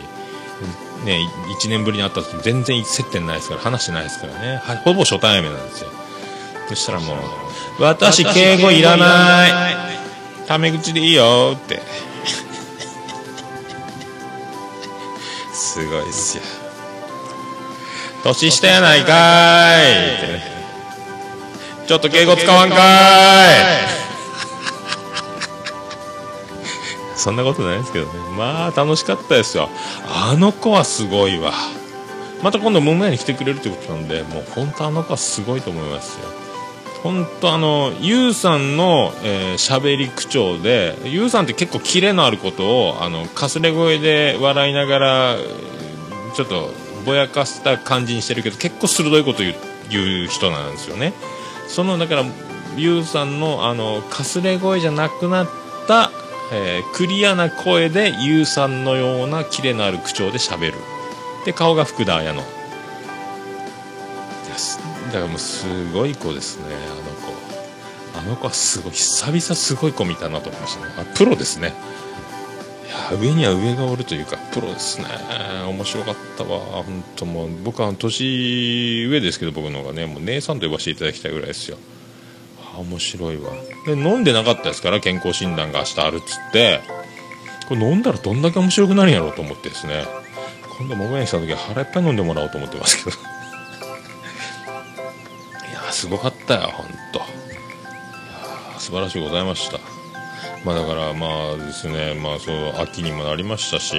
[1.04, 1.18] ね
[1.62, 4.60] 1年ぶりに会った時全然接点ないですから話してないですからね。
[4.62, 5.90] はほぼ初対面なんですよ。
[6.68, 7.16] そしたらもう
[7.80, 9.76] 「私敬語いらない」
[10.46, 11.80] タメ口でいいよって。
[15.52, 16.42] すごいっすよ。
[18.24, 20.26] 年下やないかいって。
[20.26, 20.42] ね
[21.86, 22.78] ちょっと敬語使わんかい。
[27.16, 28.12] そんなことないですけどね。
[28.36, 29.68] まあ楽しかったですよ。
[30.08, 31.52] あの子はすごいわ。
[32.42, 36.39] また今度桃屋に来てくれるってことなんでもう本当あの子はすごいと思いますよ。
[37.02, 45.36] 本当あのゆうさんの喋、えー、り口調でゆうさんって結構キレのあることをあのかすれ声で笑いながら
[46.34, 46.70] ちょっと
[47.06, 49.54] ぼやかした感じにしてるけど結構鋭いこと言う
[49.88, 51.14] 言う人なんですよね。
[51.68, 52.24] そのだから
[52.76, 55.48] ゆうさんのあのかすれ声じゃなくなっ
[55.88, 56.12] た
[56.52, 60.78] えー、クリアな声でゆうさんのようなキレのある口調で喋る。
[61.44, 62.44] で顔が福田彩乃
[64.46, 68.18] ですだからもうすごい子ですねあの子。
[68.18, 70.92] あの子はすごい久々すごい子見たなと思いましたね。
[70.98, 71.72] あプロですね。
[72.86, 75.06] いや上には上がおるというかプロですね。
[75.68, 76.58] 面白かったわ。
[76.58, 81.78] 本当もう僕は年上ですけど僕の方がねもう姉さんと呼ばせていただきたいぐらいですよ。
[82.76, 83.50] 面白いわ。
[83.86, 86.80] で飲んでなかったですから健康診断が明日あるっつって。
[87.68, 90.04] これ飲んだらどんだけ面白くなるんやろうと思ってですね。
[90.78, 93.16] 今度桃屋にした時は腹いっぱい飲んでもらおうと思ってますけど。
[95.90, 97.20] やすごかったよ本当
[98.78, 99.78] 素晴らしいございました。
[100.64, 102.14] まあだからまあですね。
[102.14, 103.94] まあそう秋にもなりましたし。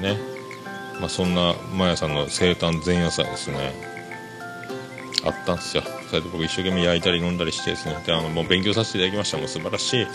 [0.00, 0.16] ね。
[1.00, 3.74] まあそんなマヤさんの生誕前夜祭ですね。
[5.24, 5.82] あったんですよ。
[6.08, 7.96] それで僕一生懸命焼いたり飲んだりしてですね。
[8.06, 9.38] であのもう勉強させていただきました。
[9.38, 10.06] もう素晴らしい。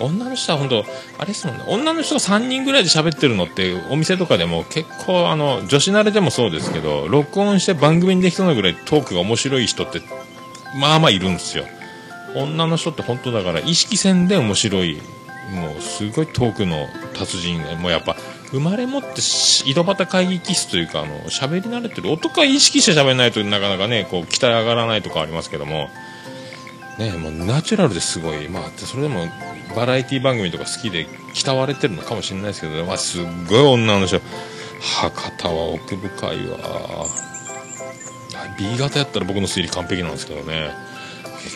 [0.00, 0.84] 女の人は本当
[1.18, 1.64] あれですもんね。
[1.68, 10.00] 女の人が3人ぐらいで喋ってるのってお店とかでも結構あの女子慣れでもそうですけど録音して番組にできそうなぐらいトークが面白い人って
[10.78, 11.64] まあまあいるんですよ。
[12.34, 15.00] 女の人って本当だから意識戦で面白い。
[15.52, 17.60] もうすごいトークの達人。
[17.78, 18.16] もうやっぱ
[18.52, 19.20] 生まれ持って
[19.66, 25.90] 井戸端会議気質というかあの喋り慣れてる男は意識して喋らないとなかなかねこう期待上がらないとかありますけども。
[27.10, 28.48] ねもうナチュラルですごい。
[28.48, 29.26] まあそれでも
[29.74, 34.20] バラエティ番組とか好きで慕われてるのかもしれないですけど、まあ、すっごい女の人。
[34.80, 36.58] 博多は奥深いわ。
[38.58, 40.70] B 型やったら僕の推理完璧なんですけどね。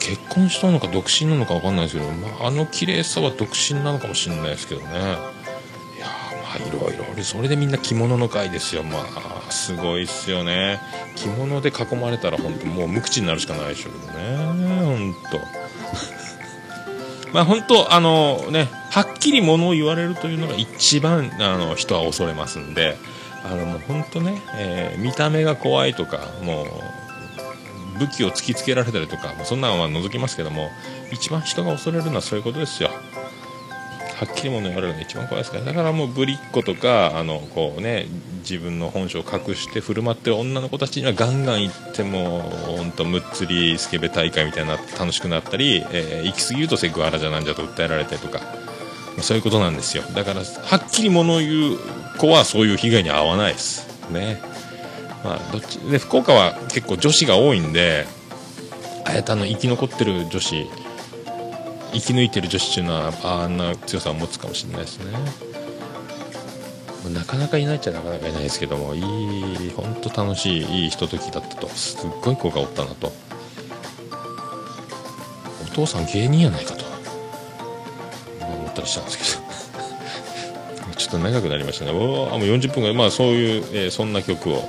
[0.00, 5.35] 結婚したのか独身なのか分かんないですけど、まあ、あの綺麗さは独身なのかもしれないですけどね。
[6.58, 8.82] いやまあいろいろそれでみんな着物の会ですよ。
[8.82, 10.80] まあすごいっすよね。
[11.16, 14.36] 着物で囲まれたら本当もう無口になるしかないでしょうけどね。
[14.84, 15.40] 本当
[17.32, 22.96] まあ本当あのねはっきりものを言われるというのが一番あの人は恐れますんで。
[23.44, 26.66] あのもう本当ね、えー、見た目が怖いとかもう
[27.98, 30.70] 武器を突きつけられたりとか、そんなのは除きますけども、
[31.12, 32.90] 一番人が恐れるのはそういうことですよ。
[34.16, 38.06] はっきりもの言われるのが一番怖いですから、だからもうぶりっ子とか、あの、こうね、
[38.40, 48.40] 自分の本性を隠して振る舞ってる女の子たちにはガンガン行っても、ほんとむっつりスケベ大会みたいな楽しくなったり、えー、行き過ぎるとセクハラじゃなんじゃと訴えられたりとか、
[49.20, 50.02] そういうことなんですよ。
[50.14, 51.78] だから、はっきりもの言う
[52.18, 53.86] 子はそういう被害に遭わないです。
[54.10, 54.40] ね。
[55.26, 58.06] まあ、どっちで福岡は結構女子が多いんで
[59.04, 60.66] あやたの生き残ってる女子
[61.92, 63.12] 生き抜いてる女子っていうのは
[63.42, 65.56] あんな強さを持つかもしれないですね。
[67.12, 68.98] なかなかいないっちゃなかなかいないですけどもい
[69.68, 71.68] い本当楽しいいいひとときだったと。
[71.68, 73.12] すっごい子がおったなと。
[75.62, 76.84] お父さん芸人やないかと。
[78.40, 80.96] 思ったりしたんですけど。
[80.96, 81.92] ちょっと長くなりましたね。
[81.92, 82.96] おあもう40分ぐらい。
[82.96, 84.68] まあそういう、えー、そんな曲を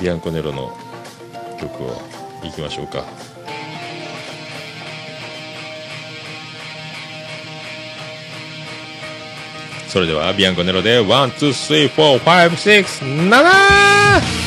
[0.00, 0.76] ビアンコネロの
[1.60, 2.02] 曲を
[2.44, 3.04] いきましょうか。
[9.92, 14.41] それではビアンコネロで1 2 3 4 5 6 7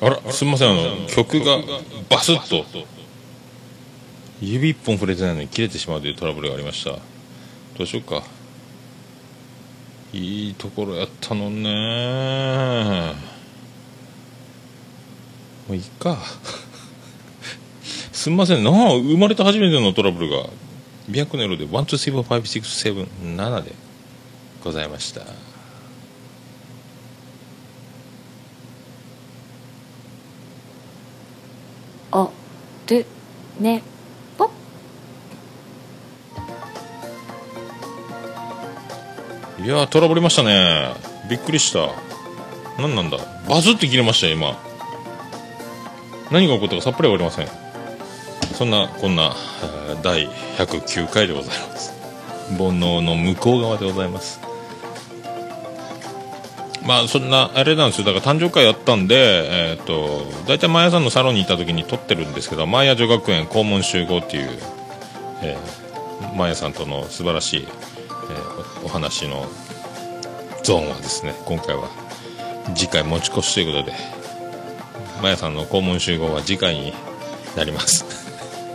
[0.00, 1.58] あらすみませんあの曲が
[2.10, 2.64] バスッと。
[4.40, 6.90] 指一本触れてないのに切れてしまうというトラブルがありました。
[6.90, 6.98] ど
[7.80, 8.22] うしようか。
[10.12, 13.14] いいところやったのね。
[15.66, 16.18] もういいか。
[18.12, 18.64] すみません。
[18.64, 20.48] なあ生まれて初めてのトラブルが
[21.08, 23.72] ビアクネロで1234567で
[24.62, 25.22] ございました
[32.16, 32.30] お
[32.86, 33.04] る
[33.60, 33.82] ね
[34.38, 34.50] ぽ。
[39.62, 40.94] いやートラブりましたね。
[41.28, 41.90] びっくりした。
[42.78, 43.18] 何なんだ。
[43.46, 44.56] バズって切れましたよ今。
[46.30, 47.48] 何が起こったかさっぱりわかりません。
[48.54, 49.34] そんなこんな
[50.02, 51.92] 第109回でございます。
[52.56, 54.40] 煩悩の向こう側でございます。
[56.86, 58.06] まあそんなあれなんですよ。
[58.12, 64.48] だから誕生会やったんでえっ、と大体マヤさんのサロンに行った時に撮ってるんですけどマヤ女学園校門集合っていう、
[65.42, 69.46] えー、マヤさんとの素晴らしい、えーおお話の
[70.62, 71.88] ゾーンはですね今回は
[72.74, 73.96] 次回持ち越しということで
[75.22, 76.92] マヤさんの校門集合は次回に
[77.56, 78.04] なります。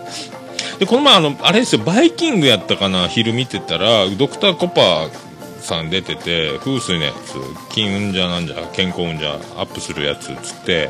[0.80, 3.08] でこの前あのあれですよバイキングやったかな？
[3.08, 5.31] 昼見てたらドクターコパー
[5.62, 7.36] さん出てて風水のやつ
[7.70, 10.90] 金運じゃなんじゃ健康運じゃアップするやつっつって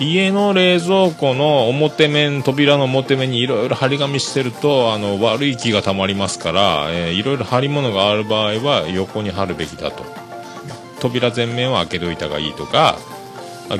[0.00, 10.04] 家の冷蔵庫の表面扉の表面にいろいろ張り紙してるとあの悪い気がたまりますから、いろいろ貼り物がある場合は横に貼るべきだと。
[11.00, 12.96] 扉全面は開けといた方がいいとか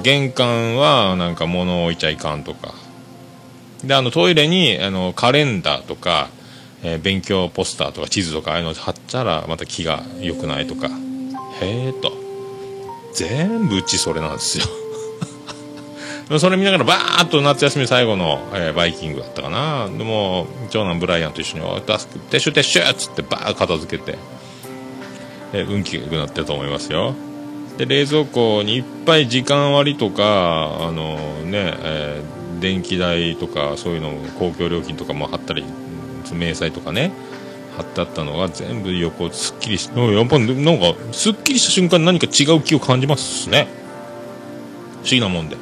[0.02, 2.74] 玄関はなんか物を置いちゃいかんとか。
[3.84, 6.28] であのトイレにあのカレンダーとか、
[6.82, 10.88] えー勉強ポスターとか地図とかああいうの貼ったらまた気が良くないとか。
[11.60, 12.12] へえと。
[13.14, 14.64] 全部うちそれなんですよ。
[16.38, 19.88] それ見ながらバーッと夏休み最後の、えーバイキングだったかな。
[19.88, 24.18] でも長男ブライアンと一緒に「おいタスク撤収撤収!」っつってバーッ片付けて、
[25.52, 27.14] えー運気が良くなってると思いますよ。
[27.76, 35.64] で冷蔵庫にいっぱい時間割とかあのね、えー電気代とかそういうの公共料金とかも貼ったり
[36.32, 37.12] うん明細とかね
[37.76, 43.68] 貼ってあったのが全部横すっきりしうんやっぱなんかすっきりした瞬間何か違う気を感じますしね。
[45.02, 45.56] 不思議なもんで。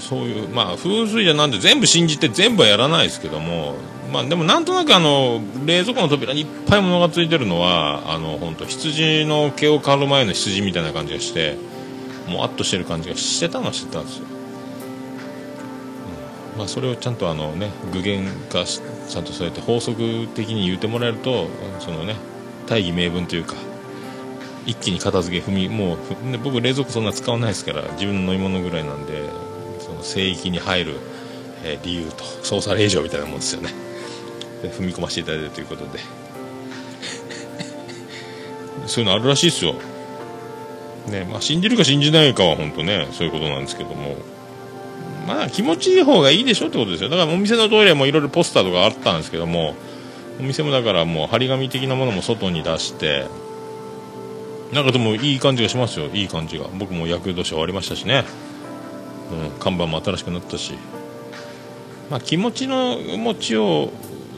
[0.00, 3.76] そういうまあ風水じゃなんで全部信じて全部はやらないですけども
[4.12, 11.56] まあでもなんとなくあの冷蔵庫の扉にいっぱい物がついてるのはあの本当羊の毛を刈る前の羊みたいな感じがして
[12.28, 14.26] もわっとしてる感じがしてたのはしてたんですよ、
[16.54, 16.58] うん。
[16.58, 21.48] まあ、それをちゃんとあのね具現化しちゃんとそうやって法則的に言ってもらえると
[21.80, 22.16] そのね
[22.66, 23.54] 大義名分というか
[24.66, 25.98] 一気に片付け踏みもう
[26.42, 29.30] 僕冷蔵庫そんな使わないですから自分の飲み物ぐらいなんで
[29.80, 30.96] その聖域に入る、
[31.62, 33.70] えー理由と操作令状みたいなもんですよね。
[34.62, 36.00] で踏み込ませていただいてということで。
[38.86, 39.74] そういうのあるらしいですよ。
[41.08, 44.16] ねまあ信じるか信じないかは本当ねそういうことなんですけども。
[45.26, 47.08] まあ気持ちいい方がいいでしょってことですよ。
[47.08, 49.74] だからお店のトイレもいろいろポスターとかあったんですけども
[50.38, 53.26] お店もだからもう張り紙的なものも外に出して
[54.72, 56.06] なんかでもいい感じがしますよ。
[56.06, 56.66] いい感じが。
[56.78, 58.24] 僕も厄年終わりましたしね、
[59.32, 60.74] うん、看板も新しくなったし。
[62.10, 63.90] まあ気持ちの持ちよ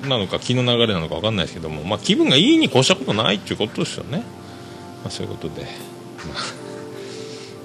[0.05, 4.19] うなのか気の流れなのか分かんないですけどもまあ気分がいいに越したことないっていうことですよね。
[5.03, 5.67] まあそういうことで、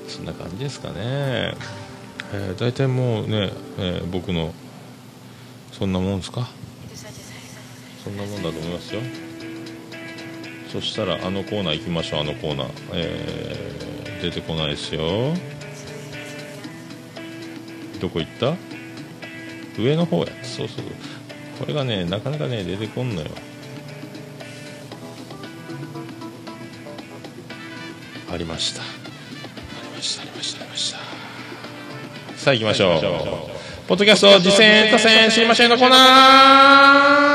[0.08, 1.54] そんな感じですかね、
[2.36, 4.54] えー、大体もうね、えー僕の
[5.72, 6.50] そんなもんですか？
[8.04, 9.02] そんなもんだと思いますよ。
[10.72, 15.34] そしたらあのコーナー行きましょうあのコーナー、えー出てこないですよ。
[18.00, 18.56] どこ行った？
[19.80, 20.28] 上の方や。
[20.44, 20.86] そうそう。
[21.60, 23.28] これがねなかなかね出てこんのよ。
[28.32, 28.82] ありました。
[28.82, 28.86] あ
[29.84, 31.33] りましたありましたありました。
[32.38, 33.02] さあ行きましょう。
[33.88, 37.33] ポッドキャスト実践多戦知りませんのコーナー。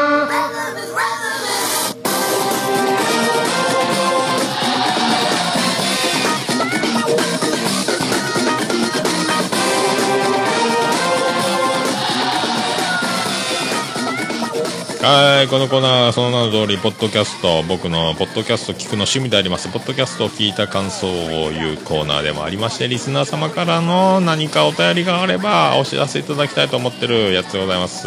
[15.10, 28.06] はい、このコーナーはその名の通り、ポッドキャスト、僕のポッドキャスト聞くの趣味であります、ポッドキャストを聞いた感想を言うコーナーでもありまして、リスナー様からの何かお便りがあれば、お知らせいただきたいと思ってるやつでございます。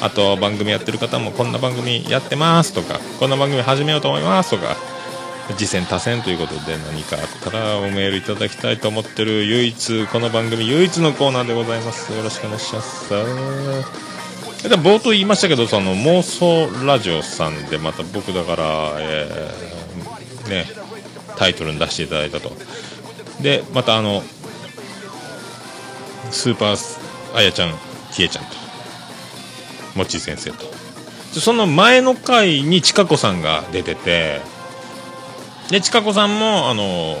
[0.00, 4.76] あと、番組やってる方も、こんな番組やってますとか、こんな番組始めようと思いますとか、
[5.56, 14.07] 次戦多戦ということで何かあったらおメールいただきたいと思ってる唯一この番組唯一のコーナーでございますよろしくお願いします
[14.62, 18.64] で冒頭言いましたけどその妄想ラジオさんでまた僕だから、
[18.98, 20.66] えーね
[21.36, 22.50] タイトルに出していただいたと。
[23.40, 24.22] でまたあの
[26.30, 27.74] スーパーあやちゃん
[28.12, 28.50] きえちゃんと
[29.94, 30.66] もちー先生と。
[31.38, 34.40] その前の回にちかこさんが出てて
[35.70, 37.18] でちかこさんもあの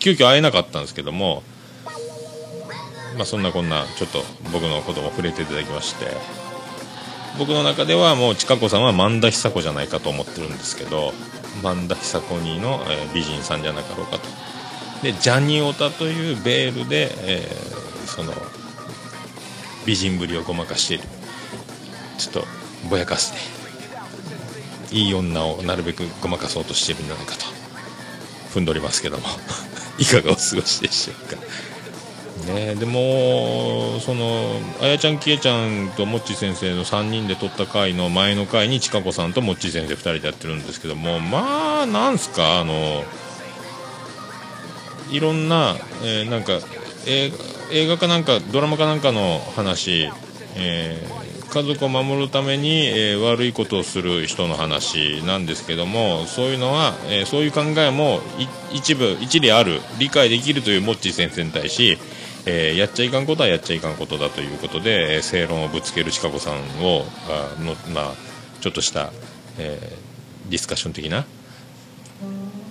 [0.00, 1.42] 急遽会えなかったんですけども
[3.16, 6.16] まあ、そんなこんなちょっと僕のことも触れていただきまして。
[7.38, 11.12] 僕の中ではもう千佳子さんは萬田久子じゃないかと思ってるんですけど
[11.62, 14.28] 萬田久子にの、え美人さんじゃなかろうかと。
[15.02, 17.80] でジャニオタというベールで、えー
[18.10, 18.32] その
[19.86, 21.04] 美人ぶりをごまかしている。
[22.18, 22.44] ちょっと
[22.90, 23.32] ぼやかし
[24.90, 27.44] ていい女をなるべくごまかそうとしてるんじゃないかと。
[28.52, 29.24] 踏んでおりますけども
[29.98, 31.36] いかがお過ごしでしょうか。
[32.46, 43.04] ね、でもそのあやちゃんきえちゃんともっち先生の3人で撮った回の前の回にちかこさんともっち先生2人でやってるんですけどもまあなんすかあの
[45.10, 46.58] いろんな、えーなんか
[47.06, 47.36] 映画
[47.72, 50.10] 映画かなんかドラマかなんかの話、
[50.56, 51.20] えー
[51.50, 58.20] 家族を守るために、えー悪いことをする人の話なんですけどもそういうのは、えそういう考えも
[58.72, 61.98] 一部一理ある理解できるというモッチー先生に対し、
[62.46, 68.14] えーやっちゃいかんことはやっちゃいかんことだということで、えー正論をぶつけるシカゴさんをあの、まあ、
[68.60, 69.12] ちょっとした、
[69.58, 71.26] えーディスカッション的な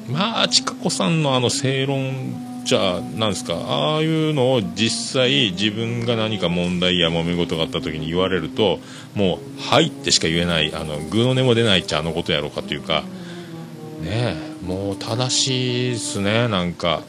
[0.09, 8.79] まあ、ちかこさんのあの正論じゃあ、なんですか、ああいうのを実際自分が何か問題や揉め事があった時に言われると、
[9.15, 13.03] もう、はいってしか言えない、あの、具の根も出ないっちゃあのことやろうかというか、
[14.01, 17.01] ねえ、もう正しいですね、なんか。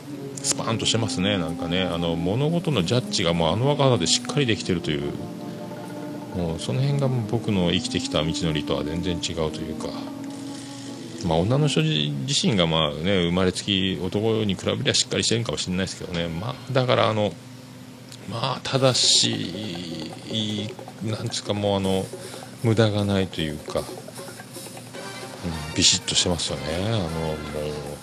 [0.42, 5.12] スパーンとしてますね、なんかね、あの物事のジャッジがもうあの若さでしっかりできてるという、
[6.36, 9.88] もうその辺が僕の生きてきた道のりとは全然違うというか、
[11.26, 17.32] まあ、女の人自身がまあ、ね、生まれつき男に比べりゃしっかりしてるかもしれないですけどね、まあ、だからあの、
[18.30, 20.74] まあ、正しい、
[21.04, 22.06] なんですか、もうあの
[22.62, 23.84] 無駄がないというか、うん
[25.74, 27.36] ビシッとしてますよね、あのもう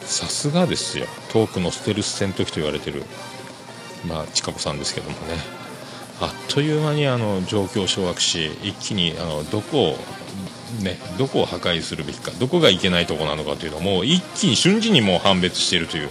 [0.08, 3.04] さすがですよ、トークのステルス戦闘機と言われてる、
[4.08, 5.38] まあ、近子さんですけどもね。
[6.20, 9.98] あっという間にあの状況を掌握し一気にあのどこを
[10.84, 16.10] ね、どこを破壊するべきかどこがいけないところなのかというのをも一気に瞬時にもう判別しているという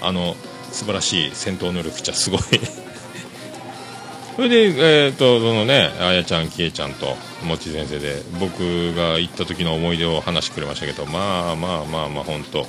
[0.00, 0.36] あの
[0.70, 2.40] 素晴らしい戦闘能力じゃすごい
[4.36, 12.64] それで、えー、とそのねあやちゃんきえちゃんともち先生で僕が行った時の思い出を話してくれましたけどまあまあまあまあ本当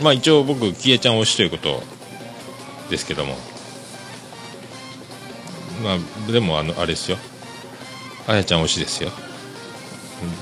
[0.00, 1.82] まあ一応僕きえちゃん推しということ
[2.90, 3.36] ですけども。
[5.82, 7.18] まあでもあのあれですよ。
[8.26, 9.10] あやちゃん推しですよ。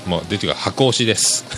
[0.07, 1.45] まあ、出ていうか箱推しです。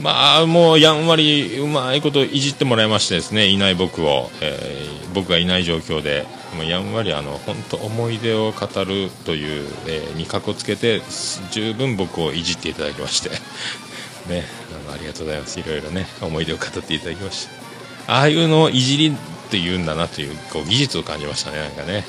[0.00, 3.46] まあもうやんわりうまいこといじってもらいましてですね。
[3.46, 6.26] いない僕を、えー僕がいない状況で。
[6.56, 11.02] もうやんわりあの本当思い出を語るという、えーにかこつけて
[11.50, 13.30] 十分僕をいじっていただきまして。
[14.28, 14.44] ね
[14.86, 15.58] あのありがとうございます。
[15.60, 17.48] いろいろね思い出を語っていただきまし
[18.06, 18.14] た。
[18.14, 19.12] ああいうのをいじりっ
[19.50, 22.04] て言うんだなというこう技術を感じましたねなんかね。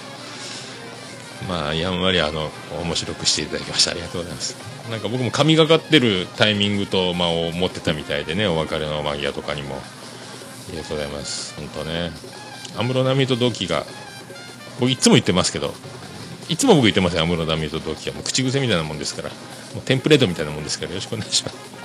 [1.50, 2.50] まあ、やんわりあの
[2.82, 3.92] 面白くしていただきました。
[3.92, 4.56] ありがとうございます。
[4.90, 9.76] なんか僕も神がかってるタイミングと間を持ってたみたいでねお別れの間際とかにも。
[9.76, 11.54] ありがとうございます。
[11.56, 12.12] 本当ね。
[12.76, 13.86] 安室奈美と同期が
[14.80, 15.74] 僕いつも言ってますけど
[16.50, 19.30] いつも僕言ってますよ安室奈美と同期はもう口癖みたいなもんですから。
[19.30, 21.85] もうテンプレートみたいなもんですからよろしくお願いします。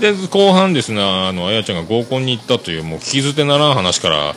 [0.00, 4.34] で後半ですねあのあやちゃんが合コンに行ったというもう聞き捨てならん話から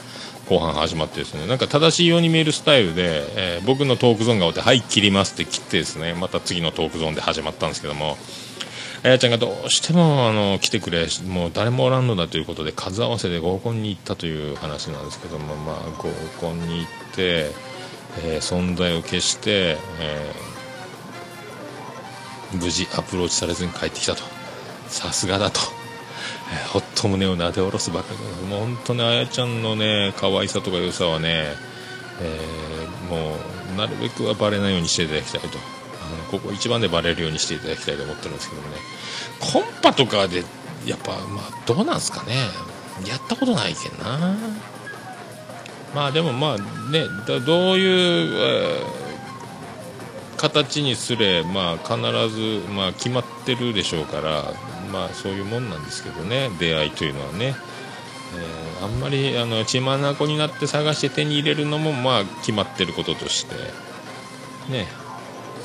[0.47, 8.17] 後半始まってですねなんか正しいように見えるスタイルで、えー僕のトークゾーンが終わってはい切りますって切ってですねまた次のトークゾーンで始まったんですけども
[9.03, 17.51] あやちゃんがどうしてもあの来てくれもう誰もおらんのだということで数合わせで合コンに行ったという話なんですけども、まあ、合コンに行って、
[18.23, 20.55] えー存在を消して、えー
[22.53, 24.34] 無事アプローチされずに帰ってきたと。
[24.87, 25.59] さすがだと、
[26.51, 31.45] えーほっと胸をなで下ろすばかりもう本当にあやちゃんのね可愛さとか良さはね、
[32.21, 33.35] えーも
[33.73, 35.47] うなるべくはバレないようにしていただきたいと。
[36.05, 38.77] あのここ一番でバレるようにしていただきたいと思ってるんですけどもね。
[39.39, 40.43] コンパとかで
[40.85, 42.47] やっぱまあどうなんすかね。
[43.07, 44.35] やったことないけんな。
[45.93, 46.57] まあでもまあ
[46.91, 49.05] ねだどういう、えー
[50.37, 51.95] 形にすれまあ必
[52.29, 54.43] ずまあ決まってるでしょうから
[54.95, 56.49] まあそういうもんなんですけどね。
[56.57, 57.53] 出会いというのはね、
[58.37, 63.55] えーあんまりあの血眼になって探して手に入れるのもまあ決まってることとして。
[64.71, 64.87] ね。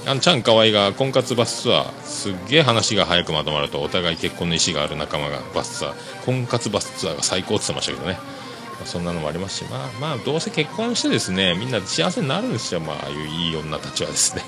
[0.06, 12.80] あのちゃんかわいが婚活バスツアーすっげえ話が早くまとまるとお互い結婚の意思がある仲間がバスツアー婚活バスツアーが最高って言ってましたけどね、まあそんなのもありますしまあまあどうせ結婚してですねみんな幸せになるんですよ。
[12.80, 14.42] まあああいういい女たちはですね。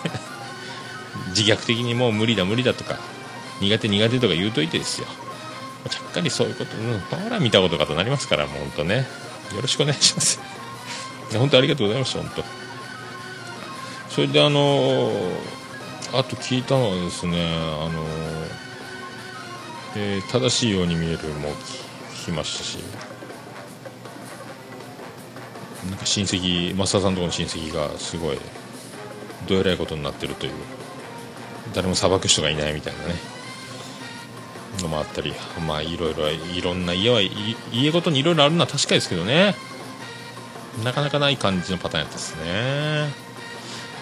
[1.36, 2.98] 自虐的にもう無理だ無理だとか
[3.62, 5.06] 苦手苦手とか言うといてですよ。
[5.88, 9.06] ちゃっかりそういうこと、うん、ほら見たことかとなりますからもう本当ね。
[9.54, 10.40] よろしくお願いします。
[11.30, 12.44] いや本当ありがとうございました本当。
[14.10, 15.10] それであの
[16.12, 17.38] あと聞いたのはですね
[17.80, 18.06] あのー
[19.96, 21.50] えー正しいように見えるも
[22.14, 22.78] 聞きましたし。
[25.88, 28.38] なんか親戚増田さんのとこの親戚がすごい
[29.48, 30.52] どえらいことになってるという
[31.74, 33.31] 誰も裁く人がいないみたいなね。
[34.80, 35.32] のもあったり
[35.66, 37.20] まあいろいろいろんな家は
[37.72, 39.54] 家ごとにいろいろあるのは確かですけどね。
[40.84, 43.12] なかなかない感じのパターンやったですね。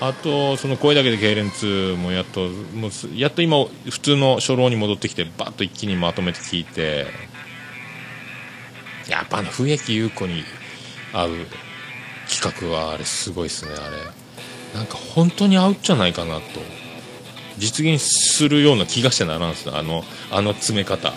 [0.01, 7.07] あとその声だけで痙攣2もやっともうやっと今普通の初老に戻ってきてバッと一気にまとめて聞いて
[9.09, 10.45] やっぱあの笛木優子に
[11.13, 11.31] 合う
[12.31, 13.97] 企画はあれすごいですねあれ。
[14.75, 16.43] なんか本当に合うんじゃないかなと。
[17.61, 21.13] 実現するような気がしてならんすあのあの詰め方。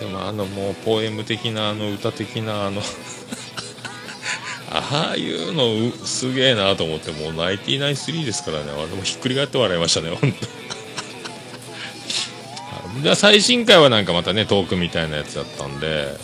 [0.00, 2.82] でもあのもうポエム的なあの歌的なあの
[4.70, 8.64] ああいうのうすげえなと思ってもうナイティナイン3ですからね。
[8.70, 10.58] あれもひっくり返って笑いましたね本当
[13.02, 16.16] で最新回はなんかまたねトークみたいなやつだったんで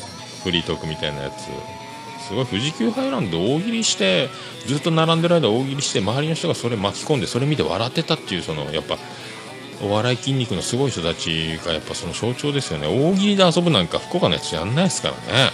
[0.43, 1.84] フリートークみたいなやつ。
[2.29, 4.29] すごい富士急ハイランド大喜利して
[4.67, 8.97] ずっと並んでる間大喜利して周りの人がそれ巻き込んでそれ見て笑ってたっていうそのやっぱ
[9.83, 12.87] お笑い筋肉のすごい人たちがやっぱその象徴ですよね。
[12.87, 15.51] 大喜利で遊ぶなんか福岡のやつやんないですからね。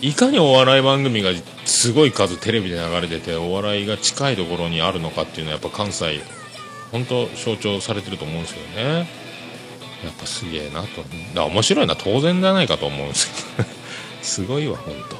[0.00, 1.30] いかにお笑い番組が
[1.64, 6.20] すごい数テレビで流れててお笑いが近いところにあるのかっていうのはやっぱ関西
[6.92, 9.08] 本当象徴されてると思うんですよね。
[10.04, 11.02] やっぱすげえなと。
[11.02, 13.68] だから面白いな当然じゃないかと思うんですけど
[14.26, 15.16] すごいわ本当。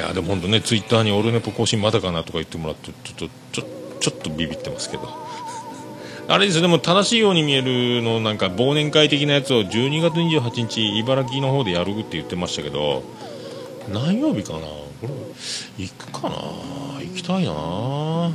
[0.00, 3.68] いやでも本当ねツイッターに「オルネポ更新まだかな」とか言ってもらってちょっとちょ
[4.00, 5.08] ちょっとビビってますけど。
[6.28, 13.02] あれですよでも正しいように見えるのなんか忘年会的なやつを12月28日茨城の方でやるって言ってましたけど
[13.92, 14.60] 何曜日かな？
[14.60, 15.08] これ
[15.78, 16.36] 行くかな？
[17.00, 17.50] 行きたいな。
[17.50, 18.32] 行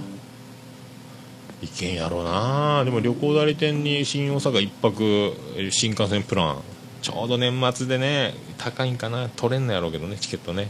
[1.79, 2.83] けんやろうな。
[2.83, 5.33] でも旅行代理店に新大阪1泊
[5.71, 6.57] 新幹線プラン
[7.05, 10.69] ちょうど年末でね高いんかな取れんのやろうけどねチケットね、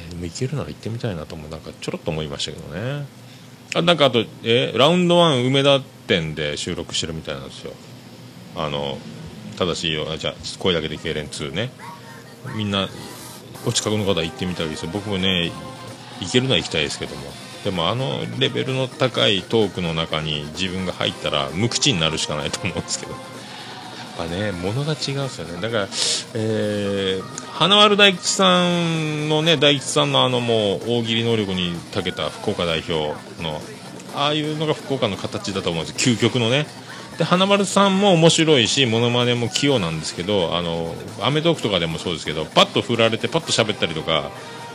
[0.00, 1.50] えーでも行けるなら行ってみたいなと思う。
[1.50, 3.04] なんかちょろっと思いましたけどね。
[3.74, 7.72] あなんかあと、えーラウンド1梅田店で収録してるみたいなんですよ。
[8.54, 8.96] あの
[9.58, 11.70] 正しいよあじゃあ声だけで痙攣2ね。
[12.54, 12.88] みんな
[13.66, 14.90] お近くの方行ってみたいですよ。
[14.92, 15.50] 僕もね
[16.20, 17.22] 行けるのは行きたいですけども。
[17.64, 23.16] でもあのレベルの高いトークの中に自分が入ったら無口になるしかないと思うんですけど。
[24.16, 25.60] ぱね物が違うんですよね。
[25.60, 25.88] だから、
[26.34, 33.60] えー、花丸大吉さんのね大吉さんのあのもう大喜利能力に長けた福岡代表の
[34.14, 36.16] ああいうのが福岡の形だと思うんですよ。
[36.16, 36.66] 究極のね。
[37.18, 44.30] で花丸さんも面白いしモノマネも器用なんですけどあのアメトーークとかでもそうですけどパッと振られてパッと喋ったりとか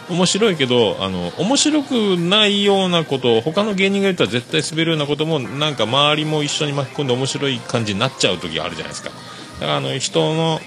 [0.10, 9.10] 面白いけどあの面白くないようなことを他の芸人が言ったら絶対滑るようなこともなんか周りも一緒に巻き込んで面白い感じになっちゃう時があるじゃないですか。
[9.10, 10.60] だからあの人の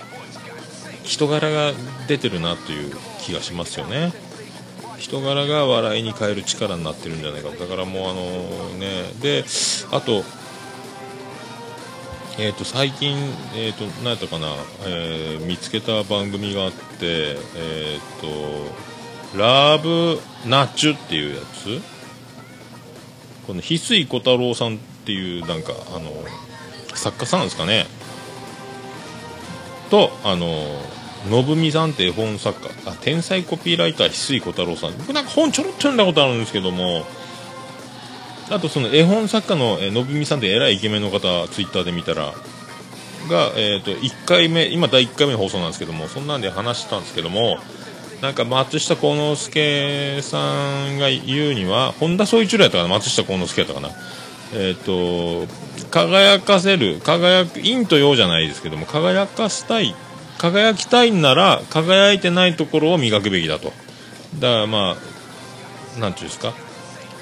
[1.03, 1.72] 人柄が
[2.09, 4.12] 出てるなという気がしますよね。
[4.99, 7.51] 人柄が笑いに変える力になってるんじゃないか。
[7.51, 8.22] だからもうあの
[8.78, 9.45] ねで
[9.91, 10.24] あと
[12.37, 13.16] えー、と最近、
[13.55, 14.49] えー、と何やったかな、
[14.87, 18.26] えー見つけた番組があって、えー、と
[19.37, 21.80] ラブナチュっていうやつ？
[23.47, 26.11] この翡翠小太郎さんっていうなんかあの
[26.95, 27.87] 作家さんですかね？
[29.91, 30.47] とあの
[31.28, 32.70] 信美さんって絵本作家。
[32.87, 34.97] あ天才コピーライター翡翠小太郎さん。
[34.99, 37.05] 僕なんか本ちょろっと読んだことあるんですけども。
[38.51, 42.32] あとその絵本作家のえー信美さんって偉いイケメンの方ツイッターで見たら。
[43.28, 47.59] が、えー、と1回目今第1回目の放送なんですけどもそんなんで話してたんですけども。
[48.25, 50.39] なんか松下幸之助さ
[50.89, 52.89] んが言うには本田宗一郎やったかな？
[52.89, 53.91] 松下幸之助やったかな？
[54.55, 55.47] えっ、と
[55.91, 59.95] 輝かせる輝く陰と陽じゃないですけども輝かせたい
[60.39, 63.75] 輝きたいんなら輝いてないところを磨くべきだと。
[64.39, 64.97] だからま
[65.99, 66.55] あなんていうんですか？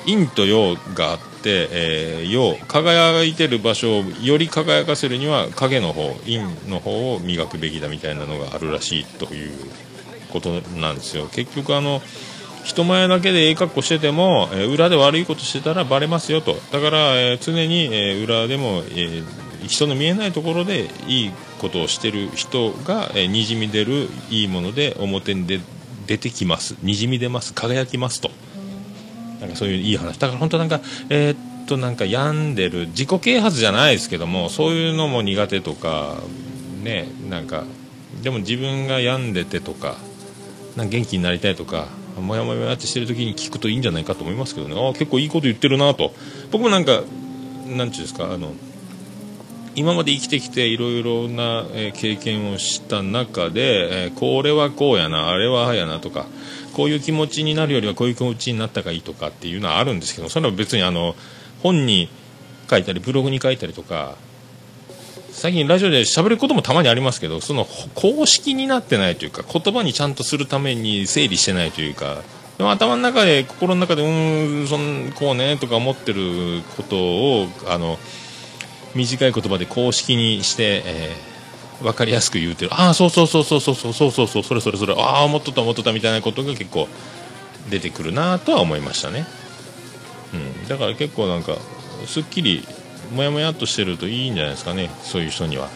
[0.07, 6.39] 陰と陽があって、えー陽輝いてる場所をより輝かせるには影の方陰
[6.69, 9.51] の方を磨くべきだみたいなのがあるらしいという
[10.33, 11.29] ことなんですよ。
[11.31, 12.03] 結局あの
[12.65, 16.57] 人前だけでええ格好してても、え裏で悪いことしてたらバレますよと。
[16.71, 19.23] だから、え常に、え裏でも、え
[19.67, 21.31] 人の見えないところでいい
[21.61, 25.61] ことをしてる人が、えにじみ出るいいもので表に出
[26.07, 26.77] 出てきます。
[26.83, 27.53] にじみ出ます。
[27.53, 28.31] 輝きますと。
[29.41, 30.17] なんかそういういい話。
[30.19, 30.81] だから本当なんか
[31.11, 36.17] えーっとなんか病んでる自己啓発じゃないですけどもそういうのも苦手とか
[36.83, 37.65] ねなんか
[38.23, 39.97] でも自分が病んでてとか
[40.77, 41.89] なんか元気になりたいとか
[42.21, 44.75] もやもやってしてる時に聞くといいんじゃないかと思いますけどね。
[44.77, 46.13] あ結構いいこと言ってるなと。
[46.51, 47.03] 僕もなんか
[47.67, 48.53] なんていうんですかあの
[49.75, 51.65] 今まで生きてきていろいろな、
[51.95, 56.27] 経験をした中で、これはこうやなあれはああやなとか
[56.75, 61.15] こういう気持ちになるよりはこういう気持ちになった方がいいとかっていうのはあるんですけどそれは別にあの
[61.63, 62.09] 本に
[62.69, 64.17] 書いたりブログに書いたりとか
[65.33, 72.23] 最近ラジオで喋ることもたまにありますけどその公式になってないというか言葉にちゃんとするために整理してないというか
[72.59, 77.99] でも頭の中で心の中でうーんそんこうねとか思ってることをあの
[78.95, 81.33] 短い言葉で公式にして、えー
[81.83, 82.71] 分かりやすく言うてる。
[82.73, 86.89] ああそうそうそうそうそうそうそうそうそうそれそれそれああ思っとった思っとったみたいなことが結構
[87.71, 89.27] 出てくるなとは思いましたね、
[90.33, 91.57] うん、だから結構なんか
[92.07, 92.65] すっきり
[93.15, 94.91] もやもやっとしてるといいんじゃないですかね。
[95.03, 95.69] そういう人には。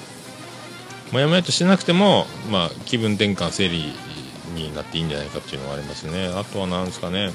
[1.13, 3.93] もやもやとしてなくても、まあ、気分転換整理
[4.55, 6.29] になっていいんじゃないかっていうのがありますね。
[6.29, 7.33] あとは何ですかね。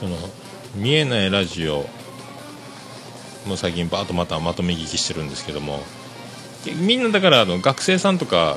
[0.00, 0.16] その
[0.74, 1.86] 見えないラジオ。
[3.46, 5.82] もう最近バーッとまたまとめ聞きしてるんですけども。
[6.76, 8.56] みんなだからあの学生さんとか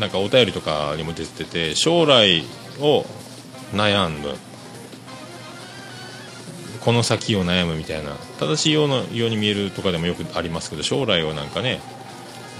[0.00, 2.44] なんかお便りとかにも出てて将来
[2.80, 3.04] を
[3.72, 4.34] 悩む。
[6.86, 11.80] この先を悩むみたいな正しいようなように見えるとかでもよくありますけど将来をなんかね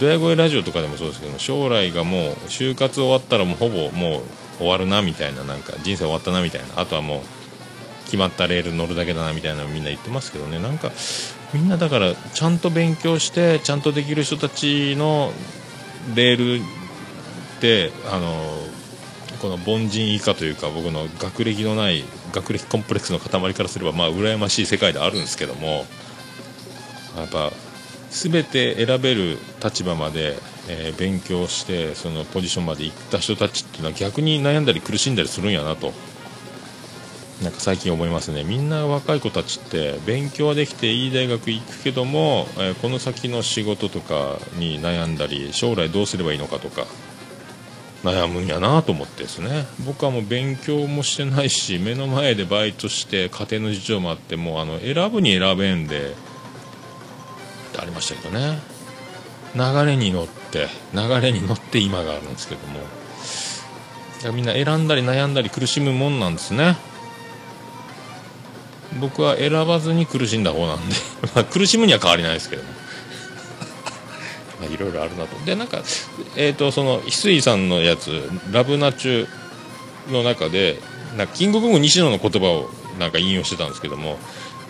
[0.01, 4.23] ドヤ声ラジオとかでもそうですけど将来がもう就活終わったらもうほぼもう
[4.59, 7.21] 終わるなみたいななんか人生終わったなみたいなあとはもう
[8.07, 10.59] 決まったレール乗るだけだなみたいなのみんな言ってますけどね。
[10.59, 10.91] なんか
[11.55, 15.31] みんなだからちゃんと勉強してちゃんとできる人たちの
[16.17, 18.33] レールってあの
[19.41, 22.03] この凡人以下というか僕の学歴のない
[22.37, 25.87] 学歴コンプレックスの塊からすればまあ羨ましい世界であるんですけども
[27.17, 27.51] やっぱ
[28.11, 30.37] 全て選べる立場まで、
[30.69, 35.93] えー勉強してそのポジションまで行った人たちっていうのは逆に悩んだり苦しんだりするんやなと。
[37.43, 38.45] なんか最近思いますね。
[38.45, 46.87] みんな若い子たちって勉強はできていい大学行くけども、えーこの先の仕事とかに悩んだり将来どうすればいいのかとか
[48.07, 49.67] 悩むんやなと思ってですね。
[49.85, 56.13] 僕はもう勉強もしてないし目の前でバイトして家庭の事情もあってもうあの選ぶに選べんでっ
[57.73, 58.59] てありましたけどね。
[59.55, 62.81] 流れに乗って流れに乗って今があるんですけども。
[64.33, 66.77] みんな選んだり悩んだり苦しむもんなんですね。
[69.01, 70.95] 僕は選ばずに苦しんだ方なんで。
[71.35, 72.86] ま苦しむには変わりないですけども。
[74.61, 75.45] まあいろいろあるなと。
[75.45, 75.83] でなんか
[76.37, 79.29] えっ、とその翡翠さんのやつラブナチュ
[80.11, 80.79] の中で
[81.17, 84.19] なんかキングコング西野の言葉をなんか引用してたんですけども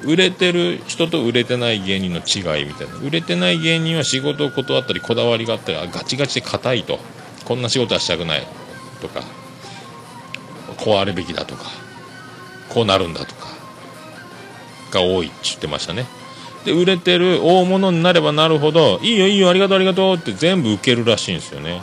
[0.02, 2.96] 売れてる人と売れてない芸人の違いみたいな。
[2.96, 6.98] 売れてない芸人は仕事を断ったりこだわりがあったりあガチガチで硬いと。
[7.44, 8.46] こんな仕事はしたくない。
[9.00, 9.22] とか
[10.78, 11.64] こうあるべきだとか
[12.68, 13.48] こうなるんだとか
[14.90, 16.06] が多いって言ってましたね。
[16.66, 21.80] で売れてる大物になればなるほどいいよいいよありがとうありがとうって全部受けるらしいんですよね。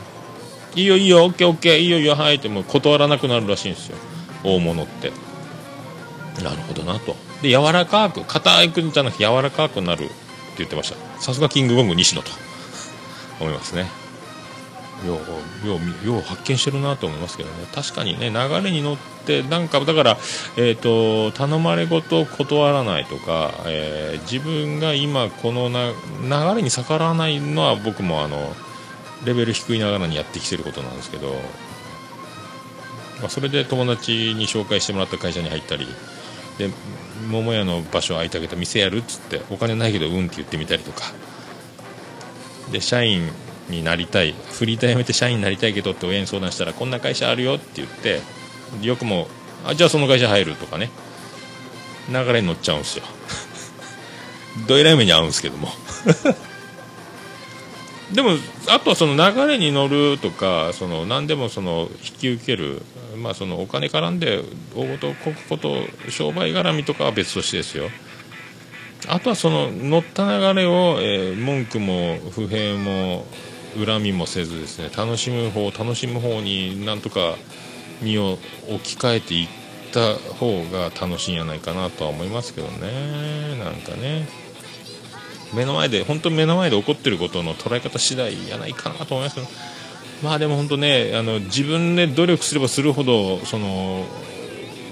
[0.76, 3.98] いいよいいよオッケーオッケーいいよいいよはいってもう断らなくなるらしいんですよ。
[4.44, 5.12] 大物って。
[6.44, 7.16] なるほどなと。
[7.42, 10.14] で柔らかく硬くんじゃなくて柔らかくなるって
[10.58, 11.22] 言ってました。
[11.22, 12.32] さすがキングコング西野と
[13.40, 14.03] 思いますね。
[15.06, 15.20] よ
[15.64, 17.66] うようよう発見してるなと思いますけどね。
[17.74, 20.18] 確かにね流れに乗ってなんかだから、
[20.58, 25.92] えー、と頼まれごと断らないとか、えー自分が今このな
[26.52, 28.54] 流れに逆らわないのは僕もあの
[29.26, 31.34] レベル低いながらにやってきてることなんですけど、
[33.20, 35.88] まあ、それで友達に紹介してもらった会社に入ったり
[36.58, 36.70] で
[37.30, 41.04] 桃屋の場所空いてあげた店やるっつってお金ないけどうんって言ってみたりとか。
[42.72, 43.30] で社員
[43.70, 48.22] になりたいフリーターやめて社員になりたいけどって親に相談したらこんな会社あるよって言って
[48.82, 49.28] よくも
[49.66, 50.90] あじゃあその会社入るとかね。
[52.10, 53.04] 流れに乗っちゃうんですよ。
[54.68, 55.72] どえらい目に遭うんですけども。
[58.12, 58.38] でも
[58.68, 62.84] あとはその流れに乗るとかその何でもその引き受ける、
[63.18, 64.44] まあ、そのお金絡んで
[64.76, 67.90] 大事こくこと商売絡みとかは別としてですよ。
[69.08, 73.26] あとはその乗った流れを、えー文句も不平も
[73.78, 77.36] 恨みもせずですね楽しむ方楽しむ方になんとか
[78.02, 78.38] 身を
[78.70, 79.48] 置き換えていっ
[79.94, 83.58] た方が楽しいんじゃないかなとは思いますけどね。
[83.64, 84.28] なんかね。
[85.54, 89.48] 目の前で本当に目の前で起こってることの捉え方次第やないかなと思いますけど。
[90.24, 94.06] まあでも本当ねあの自分で努力すればするほどその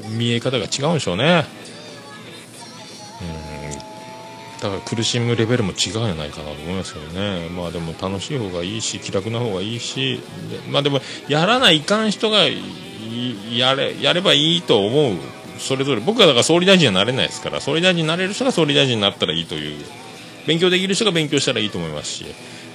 [0.09, 1.45] 見え方が違うんでしょうね。
[4.61, 12.43] だから苦しむレベルも違うんじゃないかなと思いますけどね、まあでも楽しい方がいいし、気楽な方がいいし、でまあでも、やらないかん人が
[13.51, 15.17] やれやればいいと思う、
[15.57, 19.83] それぞれ、僕はだから総理大臣になれないですから、総理大臣になれる人が総理大臣になったらいいという、
[20.45, 22.25] 勉強できる人が勉強したらいいと思いますし、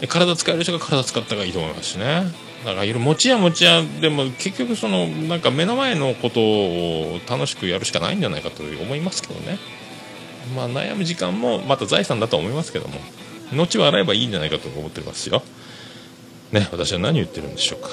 [0.08, 2.32] 体使える人が体使った方がいいと思いますしね。
[2.64, 9.58] だからいろいろ持ちや持ちやでも結局そのなんか目の前のことを楽しくやるしかないんじゃないかと思いますけどね。
[10.54, 13.00] まあ、悩む時間もまた財産だと思いますけども
[13.52, 15.42] 後を洗えばいいんじゃないかと思ってますよ。
[16.52, 17.88] ね私は何言ってるんでしょうか。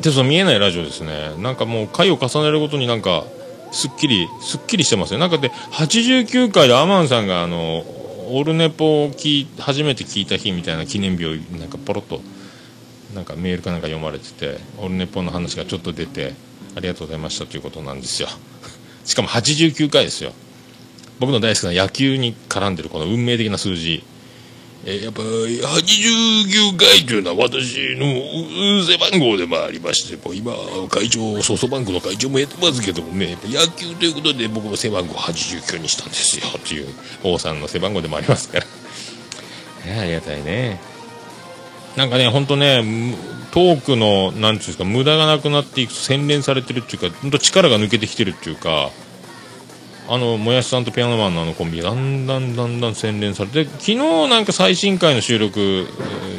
[0.00, 1.34] でその見えないラジオですね。
[1.38, 3.24] なんかもう回を重ねるごとになんか
[3.74, 7.84] すっきりすっきりしてますねなんかで89回でアマンさんがあの
[8.30, 12.20] オルネポを聞初めて聞いた日みたいな記念日をなんかポロッと
[13.14, 16.34] なんかメールかなんか読まれててオルネポの話がちょっと出て
[16.76, 18.28] ありがとうございましたということなんですよ。
[19.04, 20.32] しかも89回ですよ。
[21.20, 24.02] 僕の大好きな野球に絡んでるこの運命的な数字、
[24.84, 30.52] えーやっぱ89回というのは私のう背番号でもありましてもう今
[30.90, 36.88] 会長ソフトバンクの会長もやってますけどもね野球ということで僕も背番号89にしたんですよっていう
[37.22, 38.66] 王さんの背番号でもありますから、
[39.86, 40.80] えーありがたいね。
[41.96, 43.16] なんかね、本当ね、む
[43.52, 48.90] トークの、なんていうんですか、無駄がなくなっていく、洗練されてるっていうか、本当力が抜けてきてるっていうか、
[50.06, 53.96] あの、もやしさんとピアノマンのあのコンビ、だんだんだんだん洗練されて、昨日
[54.28, 55.86] なんか最新回の収録、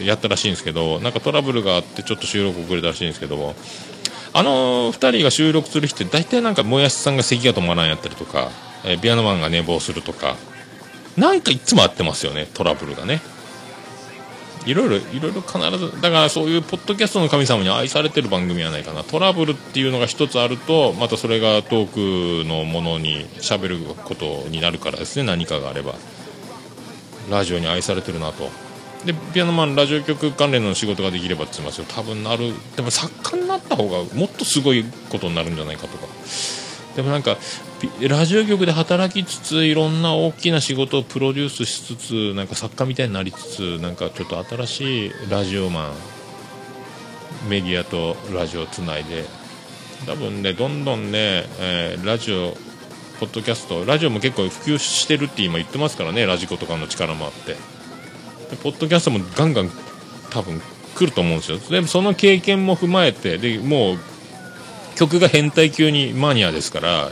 [0.03, 3.55] やったらしいんですけど、なんかトラブルがあって、ちょっと収録遅れたらしいんですけど、
[4.33, 8.51] あの2人が収録する日って、大体なんかもやしさんが咳が止まらんやったりとか、
[8.83, 10.35] えーピアノマンが寝坊するとか、
[11.17, 13.21] なんかいつもあってますよね、トラブルがね。
[14.65, 19.03] いろいろ、いろいろ必ず、だからそういうポッドキャストの神様に愛されてる番組はないかな。
[19.03, 25.95] トラブルっていうのが一つあると、またそれがトークのものに喋ることになるからですね、何かがあれば。
[27.29, 28.49] ラジオに愛されてるなと。
[29.05, 31.85] で、ピアノマン、ラジオ局関連の仕事ができればって言いますよ。
[31.87, 36.07] 多分なる、でも作家になった方がもっとすごいことになるんじゃないかとか。
[36.95, 37.37] でもなんか、
[38.07, 45.89] ラジオ局で働きつついろんな大きな仕事をプロデュースしつつなんか作家みたいになりつつなんかちょっと新しいラジオマ
[47.47, 49.25] ンメディアとラジオをつないで
[50.05, 52.55] 多分ねどんどんね、えーラジオ
[53.19, 57.55] ポッドキャストラジオも結構普及してるって今言ってますからねラジコとかの力もあって。
[58.61, 59.71] ポッドキャストもガンガン
[60.29, 60.61] 多分
[60.95, 61.57] 来ると思うんですよ。
[61.57, 63.97] でもその経験も踏まえてでもう
[64.95, 67.11] 曲が変態級にマニアですから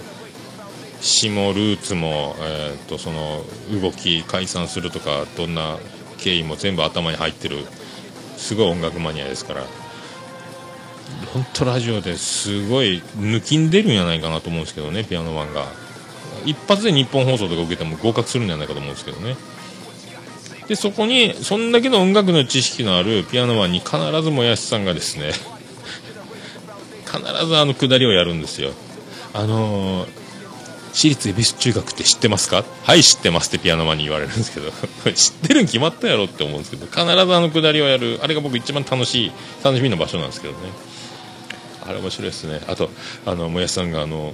[1.04, 3.44] 詞もルーツも、えー、とその
[3.82, 5.78] 動き解散するとかどんな
[6.18, 7.58] 経緯も全部頭に入ってる
[8.38, 9.64] すごい音楽マニアですから。
[11.34, 15.68] 本当ラジオですごい抜きんでるんじゃないかなと思うんですけどねピアノマンが。
[16.46, 19.36] 一発で日本放送とか受けても合格するんじゃないかと思うんですけどね。
[20.68, 25.34] でそこにそんだけの音楽の知識のあるピアノマンに必ずもやしさんがですね
[27.06, 28.72] 必ずあの下りをやるんですよ。
[29.34, 30.23] あのー
[30.94, 32.64] 私立恵比寿中学って知ってますか？
[32.84, 34.72] はい知ってますってピアノマンに言われるんですけど。
[35.12, 36.86] 知ってるに決まったやろって思うんですけど。
[36.86, 38.20] 必ずあのくだりをやる。
[38.22, 39.32] あれが僕一番楽しい
[39.64, 40.60] 楽しみの場所なんですけどね。
[41.86, 42.62] あれ面白いですね。
[42.68, 42.92] あと
[43.26, 44.34] あのもやしさんがあの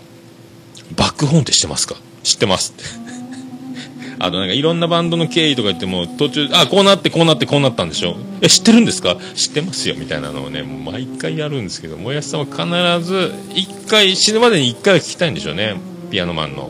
[0.96, 1.96] バックホーンって知ってますか？
[2.24, 2.84] 知ってますって。
[4.20, 8.18] あとなんかいろんなバンドの経緯とか言っても途中あこうなってこうなってこうなったんでしょ？
[8.42, 9.16] え知ってるんですか？
[9.34, 9.96] 知ってますよ。
[9.98, 15.76] みたいなのをねもう毎回やるんですけどもやしさんは必ず一回死ぬまでに一回は聞きたいんでしょうね。
[16.10, 16.70] ピアノマンの。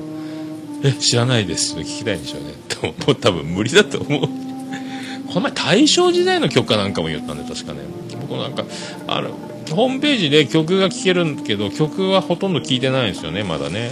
[0.84, 1.76] え知らないです。
[1.78, 2.54] 聞きたいんでしょうね。
[2.70, 4.22] で ももう多分無理だと思う。
[4.22, 7.80] この前大正時代の曲かなんかも言ったんで確かね。
[8.22, 8.66] 僕なんか
[9.08, 9.30] あの
[9.76, 13.92] ホームページで曲が聴けるけど曲はほとんど聴いてないんですよねまだね。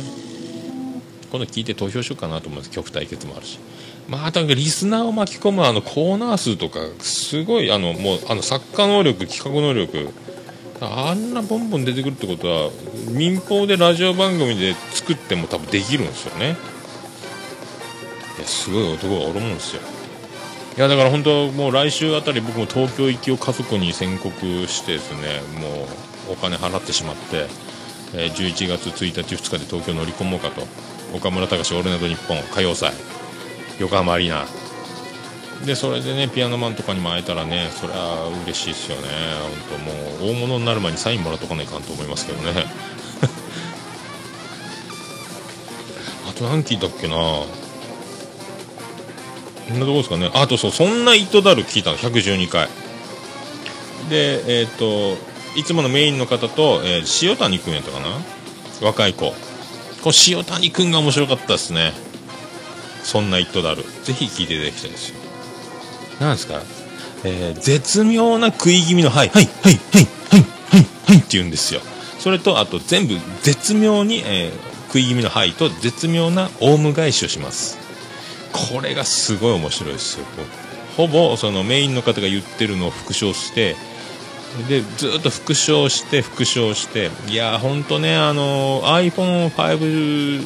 [1.32, 3.60] 今度聞いて投票しようかなと思います曲対決もあるし。
[4.08, 10.10] まあ、あとリスナーを巻き込むあのコーナー数とかすごいあのもうあの作家能力企画能力
[10.80, 12.72] あんなボンボン出てくるってことは
[13.10, 16.56] 民放でラジオ番組で作っても多分できるんですよね。
[18.38, 19.82] いやすごい男がおるもんですよ。
[20.78, 24.32] いやだから本当もう来週あたり僕も東京行きを家族に宣告
[24.68, 25.88] してですねも
[26.30, 27.48] うお金払ってしまって、
[28.14, 30.62] えー11月1日2日で東京乗り込もうかと
[31.16, 32.94] 岡村隆史オールナイトニッポン歌謡祭
[33.80, 34.46] 横浜アリーナ
[35.66, 39.08] でそれでねピアノマンとかにも会えたらねそれは嬉しいですよね。
[39.70, 39.84] 本当
[40.26, 42.66] もう大物になる前にサインもらっとかないかんと思いますけどね。
[46.30, 47.16] あと何聞いたっけな。
[47.16, 47.50] こ
[49.74, 50.30] んなとこですかね。
[50.34, 51.98] あとそうそんな糸だる聞いたの。
[51.98, 52.70] 112回。
[54.10, 55.18] でえっ、と
[55.56, 58.08] いつものメインの方と、えー塩谷君やったかな。
[58.82, 59.32] 若い子。
[60.04, 61.94] この塩谷君が面白かったですね。
[63.04, 63.84] そんな糸だる。
[64.04, 65.27] ぜひ聞いていただきたいですよ。
[66.20, 66.62] なんですか？
[67.24, 69.30] えー絶妙な食い気味の「はい。
[69.30, 70.42] はいはいはいはい
[70.72, 71.82] はいはい」って言うんですよ。
[72.20, 77.78] それとあと全部絶妙に、えー食い気味の「はい」と絶妙なオウム返しをします。
[78.54, 80.26] これがすごい面白いですよ。
[80.96, 83.76] ほぼそのメインの方が言ってるのを復唱して
[84.70, 90.44] でずっと復唱して復唱していやーほんとねあの iPhone5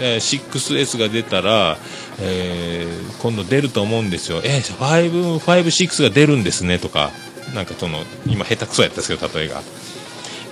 [0.00, 1.76] えー 6S が出たら、
[2.20, 7.10] えー今度出ると思うんですよ、えー、5、5、6が出るんですねとか、
[7.54, 9.62] なんかその、今、下手くそやったんですけど、例えが。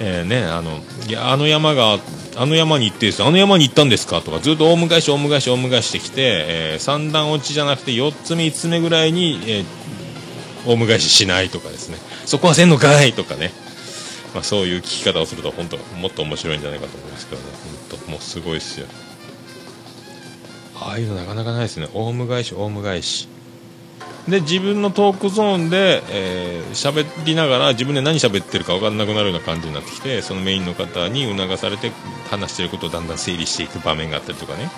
[0.00, 1.98] えーね、あの、いや、あの山が、
[2.36, 9.64] あの山に行ってですあの山に行ったんですかとか、ずっとオウム返し、オウム返し、オウム返してきて、え3段落ちじゃなくて、4つ目、5つ目ぐらいに、えー
[10.66, 11.96] オウム返ししないとかですね、
[12.26, 13.52] そこはせんのかいとかね、
[14.34, 17.48] まあ、そういう聞き方をすると、本当、もっと面白いんじゃないかと思いますけどね、
[17.90, 18.86] 本当、もうすごいですよ。
[20.80, 23.28] ああいうのなかなかないですね、オウム返し、オウム返し。
[24.28, 31.90] で、自分のトークゾーンで、えー喋りながら、自分で何喋ってるか分かんなくなるような感じになってきて、そのメインの方に促されて、
[32.30, 34.70] 話してることをだんだん整理していく場面があったりとかね。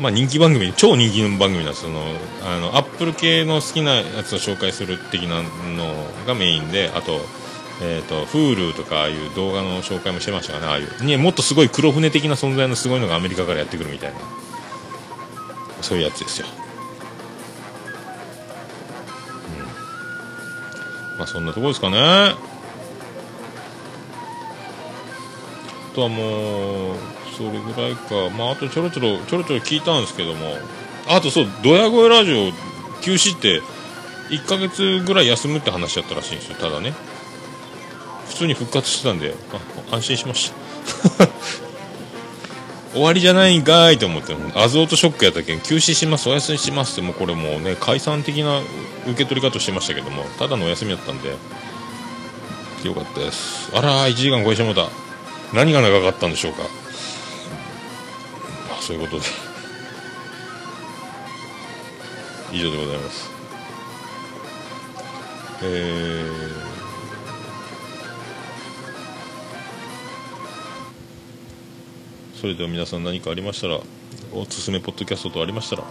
[0.00, 2.00] まあ人気番組、超人気の番組なんですその、
[2.42, 5.44] あの、アップル系の好きなやつを紹介する的なの
[6.26, 7.20] がメインで、あと、
[7.82, 11.04] えっ、と、Hulu とかああいう動画の紹介もしてましたかね、ああいう。
[11.04, 14.20] ね、もっとすごい黒船的な存在のすごいのがアメリカからやってくるみたいな。
[15.82, 16.46] そういうやつですよ。
[21.12, 21.18] うん。
[21.18, 21.98] まあそんなとこですかね。
[21.98, 22.36] あ
[25.94, 26.96] とはもう、
[27.36, 28.30] それぐらいか。
[28.36, 30.56] まああとちょろちょろ、ちょろちょろ聞いたんですけども。
[31.08, 32.52] あとそう、ドヤ声ラジオ
[33.02, 33.60] 休止って、
[34.30, 36.94] 1ヶ月ぐらい休むって話だったらしいんですよ、ただね。
[38.28, 39.34] 普通に復活してたんで、
[39.90, 40.52] 安心しまし
[41.18, 41.28] た。
[42.94, 48.60] 終わりじゃないんかいと思って、アゾートショックやったけん、休止します、お休みしますって、もうこれもうね、解散的な
[49.06, 51.30] 受け取り方してましたけども、ただのお休みだったんで、
[52.84, 53.70] よかったです。
[53.74, 54.88] あらー、1時間超えてもうた。
[55.52, 56.62] 何が長かったんでしょうか。
[56.62, 56.68] ま
[58.78, 59.26] あ、そういうことで。
[62.52, 63.30] 以上でございます。
[65.62, 66.63] えー
[72.44, 73.80] それでは皆さん何かありましたら
[74.34, 75.82] おすすめポッドキャストとありましたら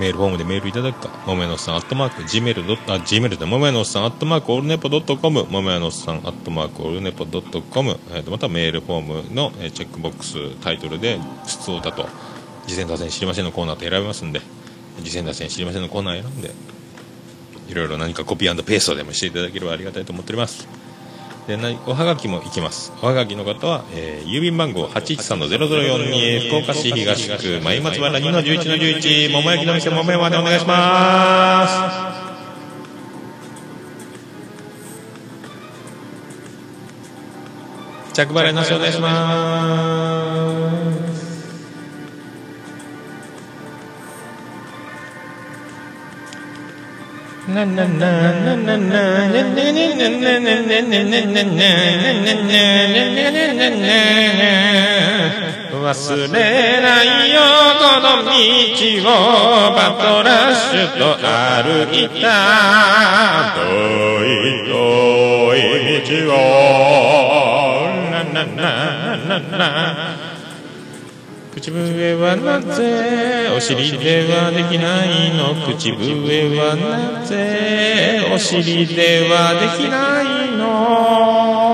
[0.00, 12.08] メールフォームでメールいただくかももやのさんアットマーク Gmail あ Gmail でももやのさんアットマークオールネポドットコムももやのさんアットマークオールネポドットコム、えーとまたメールフォームの、えチェックボックスタイトルで「質問だと
[12.66, 14.40] 「次戦打線知りません」のコーナーと選べますんで
[14.98, 16.50] 次戦打線知りませんのコーナー選んで
[17.68, 20.83] いろいろ何かコピーペーストでもしていただければありがたいと思っております。
[21.46, 22.92] でなおはがきも行きます。
[23.02, 31.68] おはがきの方は、えー郵便番号813-0042福岡市東区前松原2-11-11桃焼きの店桃屋までお願いしま
[38.10, 38.14] す。
[38.14, 40.13] 着払いなしお願いします。
[55.84, 57.40] 忘れないよ
[57.78, 58.30] この道
[59.04, 59.12] を。
[59.74, 62.32] バトラッシュと歩いた。
[63.54, 63.60] 遠
[64.24, 64.72] い遠
[65.54, 66.36] い道を。
[68.10, 68.60] ななな
[69.18, 70.23] なな。
[71.64, 73.48] 口笛はなぜ？
[73.56, 75.54] お尻ではできないの？
[75.64, 78.20] 口笛はなぜ？
[78.34, 81.73] お尻ではできないの？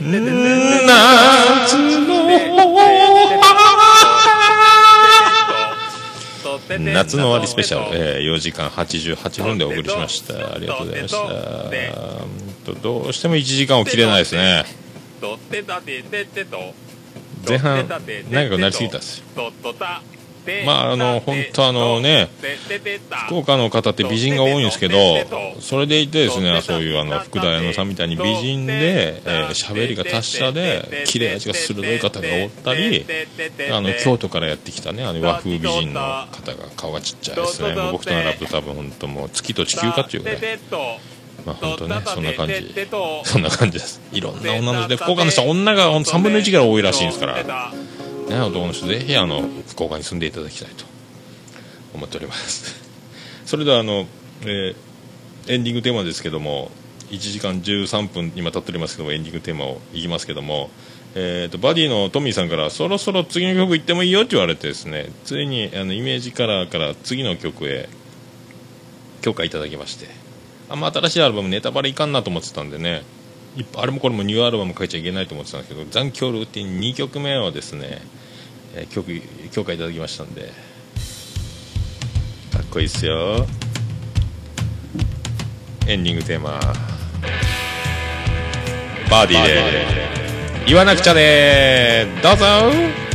[0.00, 2.30] 夏のお
[6.78, 10.54] 夏の終わりスペシャル、えー4時間88分でお送りしました。
[10.54, 12.74] ありがとうございました。
[12.80, 14.64] どうしても1時間を切れないですね。
[17.46, 19.24] 前半長くなりすぎたんですよ
[20.66, 22.28] まああの本当あのね
[23.26, 24.96] 福岡の方って美人が多いんですけど
[25.60, 33.06] それでいてですねそういうあの福田彩乃さんみたいに美人でえー喋りが達者で切れ味が鋭い方がおったり
[33.72, 37.74] あの京都からやってきたねあの和風美人の方が顔がちっちゃいですね。
[37.74, 40.40] もう僕と並ぶと多分本当もう月と地球かっていうぐらい。
[41.44, 42.74] まあ本当ねそんな感じ。
[43.24, 44.00] そんな感じです。
[44.12, 47.72] いろんな女の人で福岡の人は女が3分の1ぐらい多いらしいんですから
[48.30, 50.84] ね、男の人ぜひあの福岡に住んでいただきたいと
[51.94, 52.80] 思っております。
[53.44, 54.06] それではあの、
[54.42, 54.90] えー
[55.48, 56.70] エンディングテーマですけども
[57.10, 60.70] 1時間13分今経っておりますけどもエンディングテーマをいきますけども、
[61.14, 67.88] えー、とバディのトミーさんからそろそろ次の曲行ってもいいよって言われてですねついにあのイメージカラーから次の曲へ
[69.22, 70.06] 許可いただきまして
[70.68, 73.02] あんま新しいアルバムネタバレいかんなと思ってたんでね
[73.74, 78.02] あれもこれもニューアルバム書いちゃいけないと思ってたんですけど「残響ルーティン」2曲目をですね、
[78.74, 79.20] えー曲
[79.50, 80.52] 許可いただきましたんで。
[82.52, 83.46] かっこいいっすよ。
[85.86, 86.60] エンディングテーマ。
[89.10, 90.10] バーディーで。
[90.66, 93.09] 言わなくちゃでどうぞ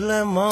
[0.00, 0.49] 来嘛！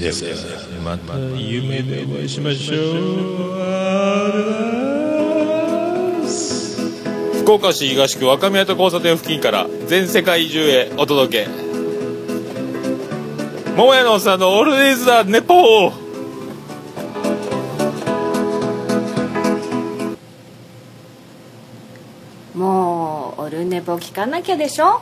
[0.00, 0.24] です。
[0.84, 2.80] また夢でお会いしましょう。
[7.42, 11.50] 福岡市東区若宮と交差点付近から全世界中へお届け。
[13.76, 15.92] 桃屋のおさんのオールディーズだネポ
[22.54, 25.00] もうオルネポ聞かなきゃでしょ？